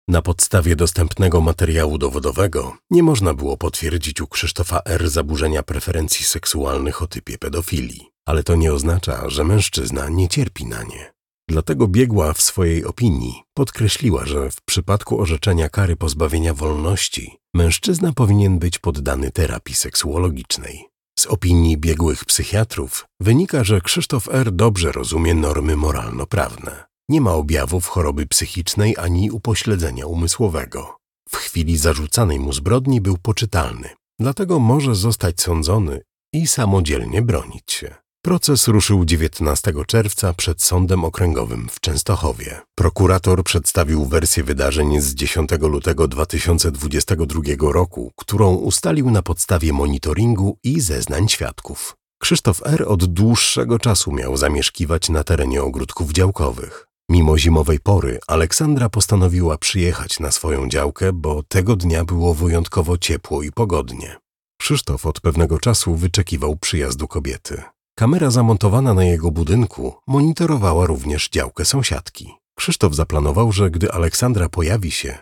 Na 0.08 0.22
podstawie 0.22 0.76
dostępnego 0.76 1.42
materiału 1.42 1.98
dowodowego 1.98 2.78
nie 2.92 3.04
można 3.04 3.34
było 3.34 3.58
potwierdzić 3.58 4.22
u 4.22 4.28
Krzysztofa 4.28 4.82
R. 4.86 5.10
zaburzenia 5.10 5.64
preferencji 5.64 6.26
seksualnych 6.26 7.02
o 7.02 7.08
typie 7.08 7.38
pedofilii, 7.38 8.12
ale 8.26 8.44
to 8.44 8.56
nie 8.56 8.74
oznacza, 8.74 9.30
że 9.30 9.44
mężczyzna 9.44 10.10
nie 10.10 10.28
cierpi 10.28 10.66
na 10.66 10.84
nie. 10.84 11.17
Dlatego 11.50 11.88
biegła 11.88 12.34
w 12.34 12.42
swojej 12.42 12.86
opinii 12.86 13.44
podkreśliła, 13.54 14.26
że 14.26 14.52
w 14.52 14.62
przypadku 14.62 15.22
orzeczenia 15.22 15.70
kary 15.70 15.96
pozbawienia 15.96 16.54
wolności 16.54 17.38
mężczyzna 17.54 18.14
powinien 18.14 18.60
być 18.60 18.80
poddany 18.80 19.32
terapii 19.32 19.76
seksuologicznej. 19.76 20.86
Z 21.20 21.26
opinii 21.26 21.78
biegłych 21.78 22.26
psychiatrów 22.26 23.06
wynika, 23.22 23.64
że 23.64 23.82
Krzysztof 23.82 24.28
R. 24.32 24.52
dobrze 24.52 24.92
rozumie 24.92 25.34
normy 25.34 25.76
moralno-prawne. 25.76 26.84
Nie 27.10 27.22
ma 27.22 27.34
objawów 27.34 27.88
choroby 27.88 28.26
psychicznej 28.26 28.98
ani 28.98 29.32
upośledzenia 29.32 30.06
umysłowego. 30.06 30.98
W 31.30 31.36
chwili 31.36 31.78
zarzucanej 31.78 32.40
mu 32.40 32.54
zbrodni 32.54 33.02
był 33.02 33.18
poczytalny, 33.18 33.90
dlatego 34.20 34.60
może 34.60 34.96
zostać 34.96 35.42
sądzony 35.42 36.02
i 36.34 36.48
samodzielnie 36.48 37.22
bronić 37.22 37.72
się. 37.72 37.96
Proces 38.28 38.68
ruszył 38.68 39.06
19 39.06 39.74
czerwca 39.88 40.34
przed 40.34 40.64
Sądem 40.64 41.06
Okręgowym 41.06 41.68
w 41.72 41.80
Częstochowie. 41.80 42.62
Prokurator 42.76 43.44
przedstawił 43.44 44.06
wersję 44.06 44.44
wydarzeń 44.44 45.02
z 45.02 45.14
10 45.14 45.50
lutego 45.62 46.08
2022 46.08 47.42
roku, 47.72 48.12
którą 48.16 48.56
ustalił 48.56 49.12
na 49.12 49.22
podstawie 49.22 49.74
monitoringu 49.74 50.58
i 50.64 50.82
zeznań 50.82 51.30
świadków. 51.30 51.96
Krzysztof 52.22 52.62
R. 52.66 52.86
od 52.88 53.06
dłuższego 53.06 53.80
czasu 53.80 54.12
miał 54.12 54.38
zamieszkiwać 54.38 55.10
na 55.10 55.24
terenie 55.24 55.64
ogródków 55.64 56.12
działkowych. 56.12 56.88
Mimo 57.10 57.38
zimowej 57.38 57.80
pory 57.80 58.20
Aleksandra 58.28 58.90
postanowiła 58.90 59.58
przyjechać 59.58 60.20
na 60.20 60.32
swoją 60.32 60.70
działkę, 60.70 61.14
bo 61.14 61.44
tego 61.44 61.76
dnia 61.76 62.06
było 62.06 62.34
wyjątkowo 62.34 62.98
ciepło 62.98 63.44
i 63.44 63.52
pogodnie. 63.52 64.18
Krzysztof 64.60 65.06
od 65.06 65.22
pewnego 65.22 65.60
czasu 65.60 65.96
wyczekiwał 65.96 66.56
przyjazdu 66.56 67.08
kobiety. 67.08 67.64
Kamera 68.00 68.32
zamontowana 68.32 68.94
na 68.94 69.04
jego 69.04 69.32
budynku 69.32 69.94
monitorowała 70.08 70.86
również 70.86 71.30
działkę 71.30 71.66
sąsiadki. 71.66 72.34
Krzysztof 72.58 72.96
zaplanował, 72.96 73.52
że 73.52 73.72
gdy 73.72 73.92
Aleksandra 73.92 74.50
pojawi 74.50 74.92
się, 74.92 75.18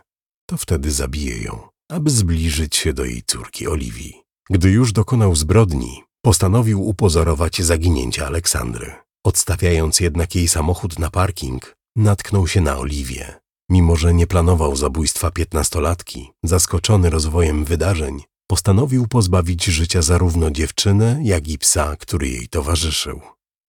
to 0.49 0.57
wtedy 0.57 0.91
zabije 0.91 1.43
ją, 1.43 1.59
aby 1.89 2.09
zbliżyć 2.09 2.75
się 2.75 2.93
do 2.93 3.05
jej 3.05 3.23
córki 3.27 3.67
Oliwii. 3.67 4.21
Gdy 4.49 4.69
już 4.69 4.91
dokonał 4.91 5.35
zbrodni, 5.35 6.03
postanowił 6.21 6.88
upozorować 6.88 7.61
zaginięcie 7.61 8.25
Aleksandry. 8.25 8.93
Odstawiając 9.25 9.99
jednak 9.99 10.35
jej 10.35 10.47
samochód 10.47 10.99
na 10.99 11.09
parking, 11.09 11.75
natknął 11.95 12.47
się 12.47 12.61
na 12.61 12.77
Oliwię. 12.77 13.33
Mimo, 13.69 13.95
że 13.95 14.13
nie 14.13 14.27
planował 14.27 14.75
zabójstwa 14.75 15.31
piętnastolatki, 15.31 16.31
zaskoczony 16.43 17.09
rozwojem 17.09 17.65
wydarzeń, 17.65 18.21
postanowił 18.47 19.08
pozbawić 19.08 19.65
życia 19.65 20.01
zarówno 20.01 20.51
dziewczynę, 20.51 21.19
jak 21.23 21.47
i 21.47 21.58
psa, 21.58 21.95
który 21.99 22.29
jej 22.29 22.47
towarzyszył. 22.47 23.21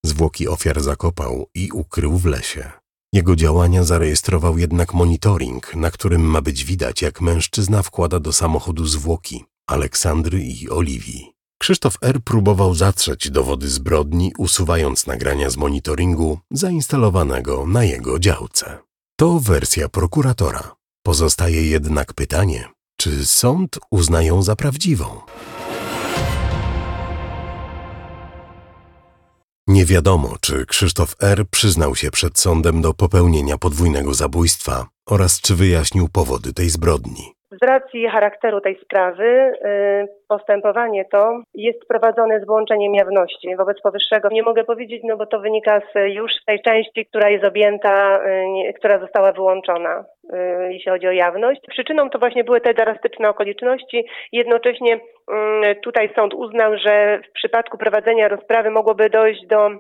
Zwłoki 0.05 0.49
ofiar 0.49 0.83
zakopał 0.83 1.47
i 1.55 1.71
ukrył 1.73 2.19
w 2.19 2.25
lesie. 2.25 2.71
Jego 3.13 3.37
działania 3.37 3.85
zarejestrował 3.85 4.59
jednak 4.59 4.95
monitoring, 4.95 5.75
na 5.75 5.91
którym 5.91 6.23
ma 6.23 6.41
być 6.41 6.65
widać, 6.65 7.03
jak 7.03 7.21
mężczyzna 7.21 7.83
wkłada 7.83 8.21
do 8.21 8.33
samochodu 8.33 8.87
zwłoki 8.87 9.45
Aleksandry 9.67 10.43
i 10.43 10.71
Oliwii. 10.71 11.33
Krzysztof 11.59 11.97
R. 12.03 12.21
próbował 12.25 12.75
zatrzeć 12.75 13.31
dowody 13.31 13.69
zbrodni, 13.69 14.33
usuwając 14.39 15.07
nagrania 15.07 15.51
z 15.51 15.57
monitoringu 15.57 16.39
zainstalowanego 16.51 17.67
na 17.67 17.85
jego 17.85 18.19
działce. 18.19 18.79
To 19.19 19.41
wersja 19.41 19.89
prokuratora. 19.89 20.77
Pozostaje 21.03 21.63
jednak 21.63 22.15
pytanie, 22.15 22.69
czy 23.07 23.27
sąd 23.27 23.79
uzna 23.91 24.23
ją 24.23 24.43
za 24.43 24.57
prawdziwą? 24.57 25.21
Nie 29.67 29.85
wiadomo, 29.85 30.37
czy 30.41 30.67
Krzysztof 30.67 31.17
R. 31.21 31.49
przyznał 31.51 31.97
się 31.97 32.11
przed 32.11 32.39
sądem 32.39 32.83
do 32.83 32.95
popełnienia 32.95 33.59
podwójnego 33.59 34.15
zabójstwa 34.15 34.87
oraz 35.09 35.41
czy 35.41 35.57
wyjaśnił 35.57 36.09
powody 36.09 36.53
tej 36.53 36.71
zbrodni. 36.71 37.36
Z 37.63 37.65
racji 37.67 38.09
charakteru 38.09 38.61
tej 38.61 38.79
sprawy 38.85 39.25
y, 39.25 40.09
postępowanie 40.29 41.05
to 41.05 41.43
jest 41.55 41.89
prowadzone 41.89 42.41
z 42.41 42.47
wyłączeniem 42.47 42.95
jawności. 42.95 43.57
Wobec 43.57 43.81
powyższego 43.81 44.29
nie 44.33 44.43
mogę 44.43 44.65
powiedzieć, 44.65 45.03
no 45.05 45.17
bo 45.17 45.27
to 45.27 45.41
wynika 45.41 45.81
z 45.81 46.15
już 46.15 46.33
tej 46.47 46.63
części, 46.63 47.07
która 47.07 47.31
jest 47.31 47.45
objęta, 47.45 48.21
y, 48.69 48.73
która 48.73 48.99
została 48.99 49.33
wyłączona, 49.33 50.05
y, 50.35 50.73
jeśli 50.73 50.93
chodzi 50.93 51.09
o 51.09 51.13
jawność. 51.13 51.61
Przyczyną 51.69 52.11
to 52.11 52.19
właśnie 52.19 52.45
były 52.45 52.61
te 52.61 52.75
drastyczne 52.75 53.29
okoliczności. 53.29 54.07
Jednocześnie 54.33 55.01
tutaj 55.83 56.11
sąd 56.17 56.35
uznał, 56.35 56.73
że 56.87 57.21
w 57.29 57.33
przypadku 57.33 57.79
prowadzenia 57.79 58.29
rozprawy 58.29 58.71
mogłoby 58.71 59.11
dojść 59.11 59.47
do 59.47 59.71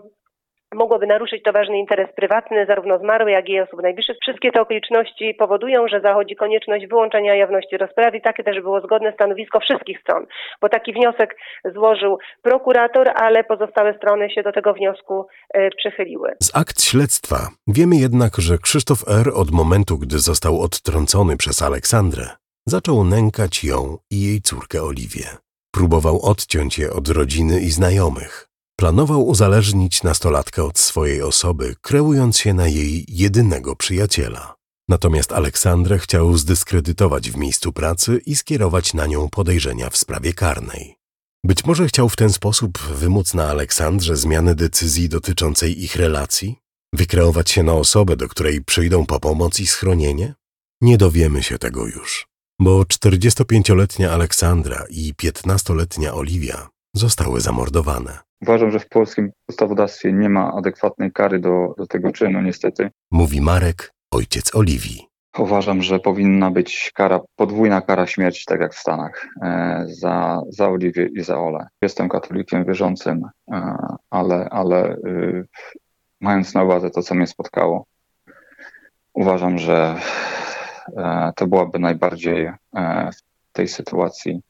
mogłoby 0.76 1.06
naruszyć 1.06 1.42
to 1.42 1.52
ważny 1.52 1.78
interes 1.78 2.08
prywatny 2.16 2.66
zarówno 2.66 2.98
zmarłej, 2.98 3.34
jak 3.34 3.48
i 3.48 3.60
osób 3.60 3.82
najbliższych. 3.82 4.16
Wszystkie 4.22 4.52
te 4.52 4.60
okoliczności 4.60 5.34
powodują, 5.34 5.88
że 5.88 6.00
zachodzi 6.00 6.36
konieczność 6.36 6.86
wyłączenia 6.86 7.34
jawności 7.34 7.76
rozprawy 7.76 8.20
takie 8.20 8.44
też 8.44 8.60
było 8.60 8.80
zgodne 8.80 9.12
stanowisko 9.12 9.60
wszystkich 9.60 10.00
stron, 10.00 10.26
bo 10.60 10.68
taki 10.68 10.92
wniosek 10.92 11.36
złożył 11.74 12.18
prokurator, 12.42 13.12
ale 13.14 13.44
pozostałe 13.44 13.94
strony 13.94 14.30
się 14.30 14.42
do 14.42 14.52
tego 14.52 14.74
wniosku 14.74 15.26
e, 15.54 15.70
przychyliły. 15.70 16.32
Z 16.42 16.56
akt 16.56 16.82
śledztwa 16.82 17.36
wiemy 17.66 17.96
jednak, 17.96 18.32
że 18.38 18.58
Krzysztof 18.58 18.98
R. 19.08 19.26
od 19.34 19.50
momentu, 19.50 19.98
gdy 19.98 20.18
został 20.18 20.60
odtrącony 20.60 21.36
przez 21.36 21.62
Aleksandrę, 21.62 22.24
zaczął 22.66 23.04
nękać 23.04 23.64
ją 23.64 23.96
i 24.10 24.22
jej 24.22 24.40
córkę 24.40 24.82
Oliwię. 24.82 25.26
Próbował 25.74 26.18
odciąć 26.22 26.78
je 26.78 26.90
od 26.92 27.08
rodziny 27.08 27.60
i 27.60 27.70
znajomych. 27.70 28.46
Planował 28.76 29.26
uzależnić 29.26 30.02
nastolatkę 30.02 30.64
od 30.64 30.78
swojej 30.78 31.22
osoby, 31.22 31.76
kreując 31.80 32.38
się 32.38 32.54
na 32.54 32.68
jej 32.68 33.04
jedynego 33.08 33.76
przyjaciela. 33.76 34.54
Natomiast 34.88 35.32
Aleksandrę 35.32 35.98
chciał 35.98 36.36
zdyskredytować 36.36 37.30
w 37.30 37.36
miejscu 37.36 37.72
pracy 37.72 38.20
i 38.26 38.36
skierować 38.36 38.94
na 38.94 39.06
nią 39.06 39.28
podejrzenia 39.28 39.90
w 39.90 39.96
sprawie 39.96 40.32
karnej. 40.32 40.96
Być 41.44 41.64
może 41.64 41.86
chciał 41.86 42.08
w 42.08 42.16
ten 42.16 42.32
sposób 42.32 42.78
wymóc 42.78 43.34
na 43.34 43.48
Aleksandrze 43.48 44.16
zmiany 44.16 44.54
decyzji 44.54 45.08
dotyczącej 45.08 45.84
ich 45.84 45.96
relacji? 45.96 46.56
Wykreować 46.92 47.50
się 47.50 47.62
na 47.62 47.72
osobę, 47.72 48.16
do 48.16 48.28
której 48.28 48.64
przyjdą 48.64 49.06
po 49.06 49.20
pomoc 49.20 49.60
i 49.60 49.66
schronienie? 49.66 50.34
Nie 50.80 50.98
dowiemy 50.98 51.42
się 51.42 51.58
tego 51.58 51.86
już, 51.86 52.26
bo 52.60 52.82
45-letnia 52.82 54.12
Aleksandra 54.12 54.84
i 54.90 55.14
15-letnia 55.14 56.14
Oliwia 56.14 56.68
zostały 56.94 57.40
zamordowane. 57.40 58.25
Uważam, 58.42 58.70
że 58.70 58.81
w 58.81 58.88
polskim 58.88 59.33
ustawodawstwie 59.49 60.12
nie 60.12 60.29
ma 60.29 60.53
adekwatnej 60.53 61.12
kary 61.12 61.38
do, 61.38 61.75
do 61.79 61.87
tego 61.87 62.12
czynu, 62.12 62.42
niestety. 62.42 62.90
Mówi 63.11 63.40
Marek, 63.40 63.92
ojciec 64.11 64.55
Oliwii. 64.55 65.07
Uważam, 65.38 65.83
że 65.83 65.99
powinna 65.99 66.51
być 66.51 66.92
kara, 66.94 67.20
podwójna 67.37 67.81
kara 67.81 68.07
śmierci, 68.07 68.44
tak 68.46 68.61
jak 68.61 68.75
w 68.75 68.79
Stanach, 68.79 69.29
e, 69.42 69.85
za, 69.88 70.42
za 70.49 70.68
Oliwię 70.68 71.09
i 71.14 71.22
za 71.22 71.40
Ole. 71.40 71.66
Jestem 71.83 72.09
katolikiem 72.09 72.64
wierzącym, 72.64 73.22
e, 73.53 73.77
ale, 74.11 74.49
ale 74.51 74.88
e, 74.88 74.96
mając 76.20 76.55
na 76.55 76.62
uwadze 76.64 76.90
to, 76.90 77.03
co 77.03 77.14
mnie 77.14 77.27
spotkało, 77.27 77.85
uważam, 79.12 79.59
że 79.59 80.01
e, 80.96 81.33
to 81.37 81.46
byłaby 81.46 81.79
najbardziej 81.79 82.53
w 83.12 83.53
tej 83.53 83.68
sytuacji 83.68 84.40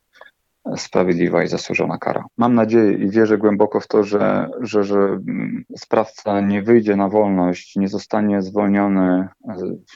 sprawiedliwa 0.77 1.45
i 1.45 1.49
zasłużona 1.49 1.99
kara. 1.99 2.25
Mam 2.37 2.55
nadzieję 2.55 2.93
i 2.93 3.11
wierzę 3.11 3.39
głęboko 3.39 3.81
w 3.81 3.87
to, 3.87 4.03
że, 4.03 4.49
że, 4.61 4.85
że 4.85 4.99
mm, 4.99 5.65
sprawca 5.77 6.41
nie 6.41 6.63
wyjdzie 6.63 6.97
na 6.97 7.09
wolność, 7.09 7.77
nie 7.77 7.89
zostanie 7.89 8.43
zwolniony, 8.43 9.29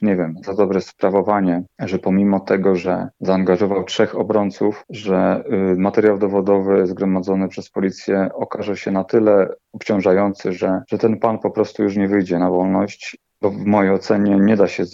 nie 0.03 0.17
wiem, 0.17 0.35
za 0.45 0.55
dobre 0.55 0.81
sprawowanie, 0.81 1.63
że 1.79 1.99
pomimo 1.99 2.41
tego, 2.41 2.77
że 2.77 3.09
zaangażował 3.21 3.85
trzech 3.85 4.19
obrońców, 4.19 4.85
że 4.91 5.45
y, 5.73 5.77
materiał 5.77 6.19
dowodowy 6.19 6.87
zgromadzony 6.87 7.49
przez 7.49 7.71
policję 7.71 8.29
okaże 8.35 8.77
się 8.77 8.91
na 8.91 9.05
tyle 9.05 9.49
obciążający, 9.73 10.53
że, 10.53 10.83
że 10.89 10.99
ten 10.99 11.19
pan 11.19 11.39
po 11.39 11.51
prostu 11.51 11.83
już 11.83 11.97
nie 11.97 12.09
wyjdzie 12.09 12.39
na 12.39 12.51
wolność 12.51 13.17
bo 13.43 13.51
w 13.51 13.65
mojej 13.65 13.93
ocenie 13.93 14.37
nie 14.37 14.57
da 14.57 14.69
się 14.69 14.85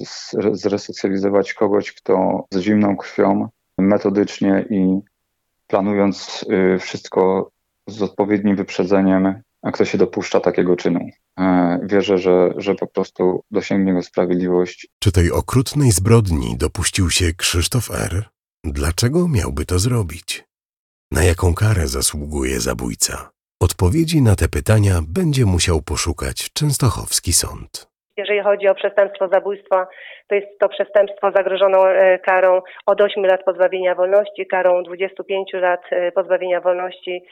zresocjalizować 0.53 1.55
kogoś, 1.55 1.93
kto 1.93 2.45
z 2.51 2.59
zimną 2.59 2.97
krwią 2.97 3.49
metodycznie 3.79 4.65
i 4.71 5.01
planując 5.67 6.45
y, 6.75 6.79
wszystko 6.79 7.51
z 7.89 8.03
odpowiednim 8.03 8.57
wyprzedzeniem, 8.57 9.43
a 9.63 9.73
kto 9.73 9.85
się 9.85 9.99
dopuszcza 9.99 10.41
takiego 10.41 10.77
czynu. 10.77 11.01
E, 11.39 11.79
wierzę, 11.83 12.19
że, 12.19 12.55
że 12.57 12.75
po 12.75 12.87
prostu 12.87 13.45
dosięgnie 13.51 13.95
go 13.95 14.03
sprawiedliwość. 14.03 14.89
Czy 14.99 15.13
tej 15.13 15.33
okrutnej 15.33 15.93
zbrodni 15.93 16.57
dopuścił 16.57 17.11
się 17.11 17.33
Krzysztof 17.33 17.91
R? 17.91 18.29
Dlaczego 18.65 19.29
miałby 19.29 19.67
to 19.67 19.79
zrobić? 19.79 20.45
Na 21.11 21.25
jaką 21.25 21.55
karę 21.55 21.89
zasługuje 21.89 22.61
zabójca? 22.61 23.31
Odpowiedzi 23.61 24.23
na 24.23 24.37
te 24.37 24.49
pytania 24.49 25.01
będzie 25.09 25.47
musiał 25.47 25.83
poszukać 25.83 26.51
Częstochowski 26.53 27.33
Sąd. 27.33 27.89
Jeżeli 28.17 28.41
chodzi 28.43 28.69
o 28.69 28.75
przestępstwo 28.75 29.29
zabójstwa, 29.29 29.87
to 30.29 30.35
jest 30.35 30.47
to 30.61 30.69
przestępstwo 30.69 31.33
zagrożoną 31.37 31.87
e, 31.87 32.19
karą 32.19 32.63
od 32.87 33.01
8 33.01 33.27
lat 33.27 33.45
pozbawienia 33.45 33.95
wolności, 33.95 34.47
karą 34.47 34.83
25 34.83 35.53
lat 35.53 35.81
e, 35.91 36.13
pozbawienia 36.13 36.61
wolności 36.61 37.23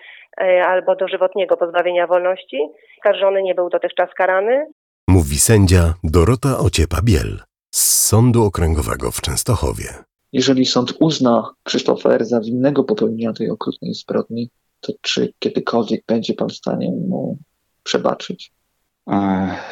e, 0.40 0.66
albo 0.66 0.96
dożywotniego 0.96 1.56
pozbawienia 1.56 2.06
wolności. 2.06 2.58
Skarżony 2.98 3.42
nie 3.42 3.54
był 3.54 3.70
dotychczas 3.70 4.10
karany. 4.16 4.66
Mówi 5.08 5.36
sędzia 5.36 5.94
Dorota 6.04 6.48
Ociepa-Biel 6.48 7.38
z 7.70 8.08
Sądu 8.08 8.44
Okręgowego 8.44 9.10
w 9.10 9.20
Częstochowie. 9.20 9.84
Jeżeli 10.32 10.66
sąd 10.66 10.94
uzna 11.00 11.50
Krzysztofa 11.62 12.14
R. 12.14 12.24
za 12.24 12.40
winnego 12.40 12.84
popełnienia 12.84 13.32
tej 13.32 13.50
okrutnej 13.50 13.94
zbrodni, 13.94 14.50
to 14.80 14.92
czy 15.00 15.32
kiedykolwiek 15.38 16.04
będzie 16.06 16.34
pan 16.34 16.48
w 16.48 16.52
stanie 16.52 16.92
mu 17.08 17.38
przebaczyć? 17.82 18.50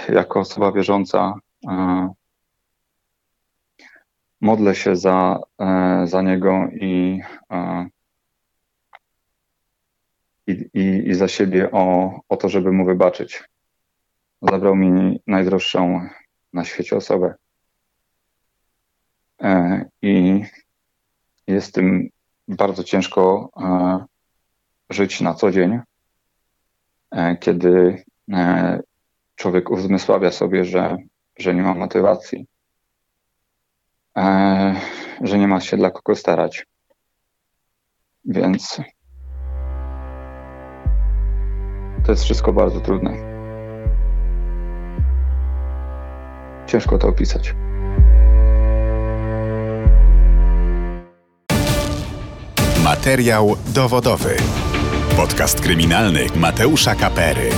Jako 0.08 0.40
osoba 0.40 0.72
wierząca 0.72 1.34
modlę 4.42 4.74
się 4.74 4.96
za, 4.96 5.40
e, 5.58 6.02
za 6.06 6.22
niego 6.22 6.68
i, 6.72 7.20
e, 7.50 7.86
i 10.46 10.70
i, 10.74 11.14
za 11.14 11.28
siebie 11.28 11.70
o, 11.70 12.12
o 12.28 12.36
to, 12.36 12.48
żeby 12.48 12.72
mu 12.72 12.84
wybaczyć. 12.84 13.44
Zabrał 14.42 14.76
mi 14.76 15.20
najdroższą 15.26 16.08
na 16.52 16.64
świecie 16.64 16.96
osobę. 16.96 17.34
E, 19.42 19.84
I 20.02 20.42
jest 21.46 21.74
tym 21.74 22.08
bardzo 22.48 22.84
ciężko 22.84 23.50
e, 23.56 24.04
żyć 24.90 25.20
na 25.20 25.34
co 25.34 25.50
dzień, 25.50 25.80
e, 27.10 27.36
kiedy 27.36 28.04
człowiek 29.42 29.70
uzmysławia 29.70 30.30
sobie, 30.30 30.64
że, 30.64 30.96
że 31.38 31.54
nie 31.54 31.62
ma 31.62 31.74
motywacji, 31.74 32.46
że 35.20 35.38
nie 35.38 35.48
ma 35.48 35.60
się 35.60 35.76
dla 35.76 35.90
kogo 35.90 36.16
starać. 36.16 36.66
Więc 38.24 38.80
to 42.04 42.12
jest 42.12 42.24
wszystko 42.24 42.52
bardzo 42.52 42.80
trudne. 42.80 43.10
Ciężko 46.66 46.98
to 46.98 47.08
opisać. 47.08 47.54
Materiał 52.84 53.56
dowodowy. 53.74 54.36
Podcast 55.16 55.60
kryminalny 55.60 56.26
Mateusza 56.36 56.94
Kapery. 56.94 57.50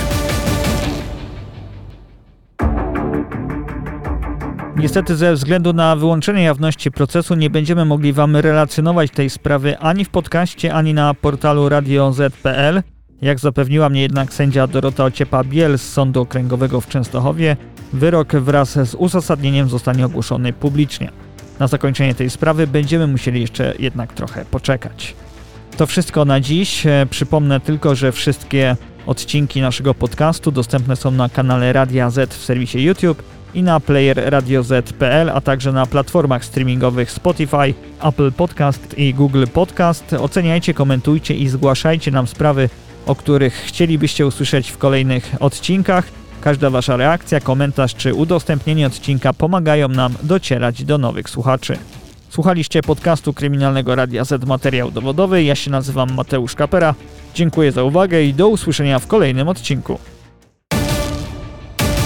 Niestety 4.85 5.16
ze 5.16 5.35
względu 5.35 5.72
na 5.72 5.97
wyłączenie 5.97 6.43
jawności 6.43 6.91
procesu 6.91 7.35
nie 7.35 7.51
będziemy 7.51 7.85
mogli 7.85 8.12
Wam 8.12 8.37
relacjonować 8.37 9.11
tej 9.11 9.30
sprawy 9.30 9.78
ani 9.78 10.05
w 10.05 10.09
podcaście, 10.09 10.74
ani 10.74 10.95
na 10.95 11.14
portalu 11.14 11.68
radioz.pl. 11.68 12.82
Jak 13.22 13.39
zapewniła 13.39 13.89
mnie 13.89 14.03
jednak 14.03 14.32
sędzia 14.32 14.66
Dorota 14.66 15.05
Ociepa-Biel 15.05 15.78
z 15.78 15.93
Sądu 15.93 16.20
Okręgowego 16.20 16.80
w 16.80 16.89
Częstochowie, 16.89 17.57
wyrok 17.93 18.32
wraz 18.37 18.72
z 18.72 18.95
uzasadnieniem 18.95 19.68
zostanie 19.68 20.07
ogłoszony 20.07 20.53
publicznie. 20.53 21.11
Na 21.59 21.68
zakończenie 21.68 22.14
tej 22.14 22.30
sprawy 22.30 22.66
będziemy 22.66 23.07
musieli 23.07 23.41
jeszcze 23.41 23.74
jednak 23.78 24.12
trochę 24.12 24.45
poczekać. 24.45 25.14
To 25.76 25.87
wszystko 25.87 26.24
na 26.24 26.41
dziś. 26.41 26.85
Przypomnę 27.11 27.61
tylko, 27.61 27.95
że 27.95 28.12
wszystkie 28.12 28.76
odcinki 29.07 29.61
naszego 29.61 29.95
podcastu 29.95 30.51
dostępne 30.51 30.97
są 30.97 31.11
na 31.11 31.28
kanale 31.28 31.72
Radia 31.72 32.11
Z 32.11 32.35
w 32.35 32.45
serwisie 32.45 32.85
YouTube 32.85 33.22
i 33.55 33.62
na 33.62 33.80
player 33.80 34.22
radioz.pl, 34.24 35.30
a 35.30 35.40
także 35.40 35.72
na 35.72 35.86
platformach 35.86 36.44
streamingowych 36.44 37.11
Spotify, 37.11 37.74
Apple 38.02 38.32
Podcast 38.32 38.98
i 38.98 39.14
Google 39.14 39.44
Podcast. 39.52 40.12
Oceniajcie, 40.12 40.74
komentujcie 40.74 41.34
i 41.34 41.48
zgłaszajcie 41.48 42.11
nam 42.11 42.26
sprawy, 42.26 42.68
o 43.07 43.14
których 43.14 43.55
chcielibyście 43.55 44.26
usłyszeć 44.26 44.70
w 44.70 44.78
kolejnych 44.78 45.34
odcinkach. 45.40 46.05
Każda 46.40 46.70
Wasza 46.70 46.96
reakcja, 46.96 47.40
komentarz 47.40 47.94
czy 47.94 48.14
udostępnienie 48.14 48.86
odcinka 48.86 49.32
pomagają 49.32 49.88
nam 49.88 50.14
docierać 50.22 50.84
do 50.84 50.98
nowych 50.98 51.30
słuchaczy. 51.30 51.78
Słuchaliście 52.30 52.82
podcastu 52.82 53.32
Kryminalnego 53.32 53.94
Radia 53.94 54.24
Z 54.24 54.44
Materiał 54.44 54.90
Dowodowy. 54.90 55.42
Ja 55.42 55.55
się 55.55 55.70
nazywam 55.70 56.14
Mateusz 56.14 56.55
Kapera. 56.55 56.94
Dziękuję 57.34 57.72
za 57.72 57.82
uwagę 57.82 58.22
i 58.22 58.34
do 58.34 58.48
usłyszenia 58.48 58.98
w 58.98 59.07
kolejnym 59.07 59.48
odcinku. 59.48 59.98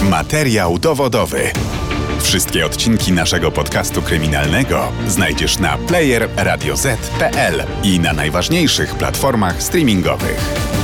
Materiał 0.09 0.79
dowodowy. 0.79 1.51
Wszystkie 2.21 2.65
odcinki 2.65 3.11
naszego 3.11 3.51
podcastu 3.51 4.01
kryminalnego 4.01 4.91
znajdziesz 5.07 5.59
na 5.59 5.77
player 5.77 6.29
radioz.pl 6.37 7.63
i 7.83 7.99
na 7.99 8.13
najważniejszych 8.13 8.95
platformach 8.95 9.63
streamingowych. 9.63 10.78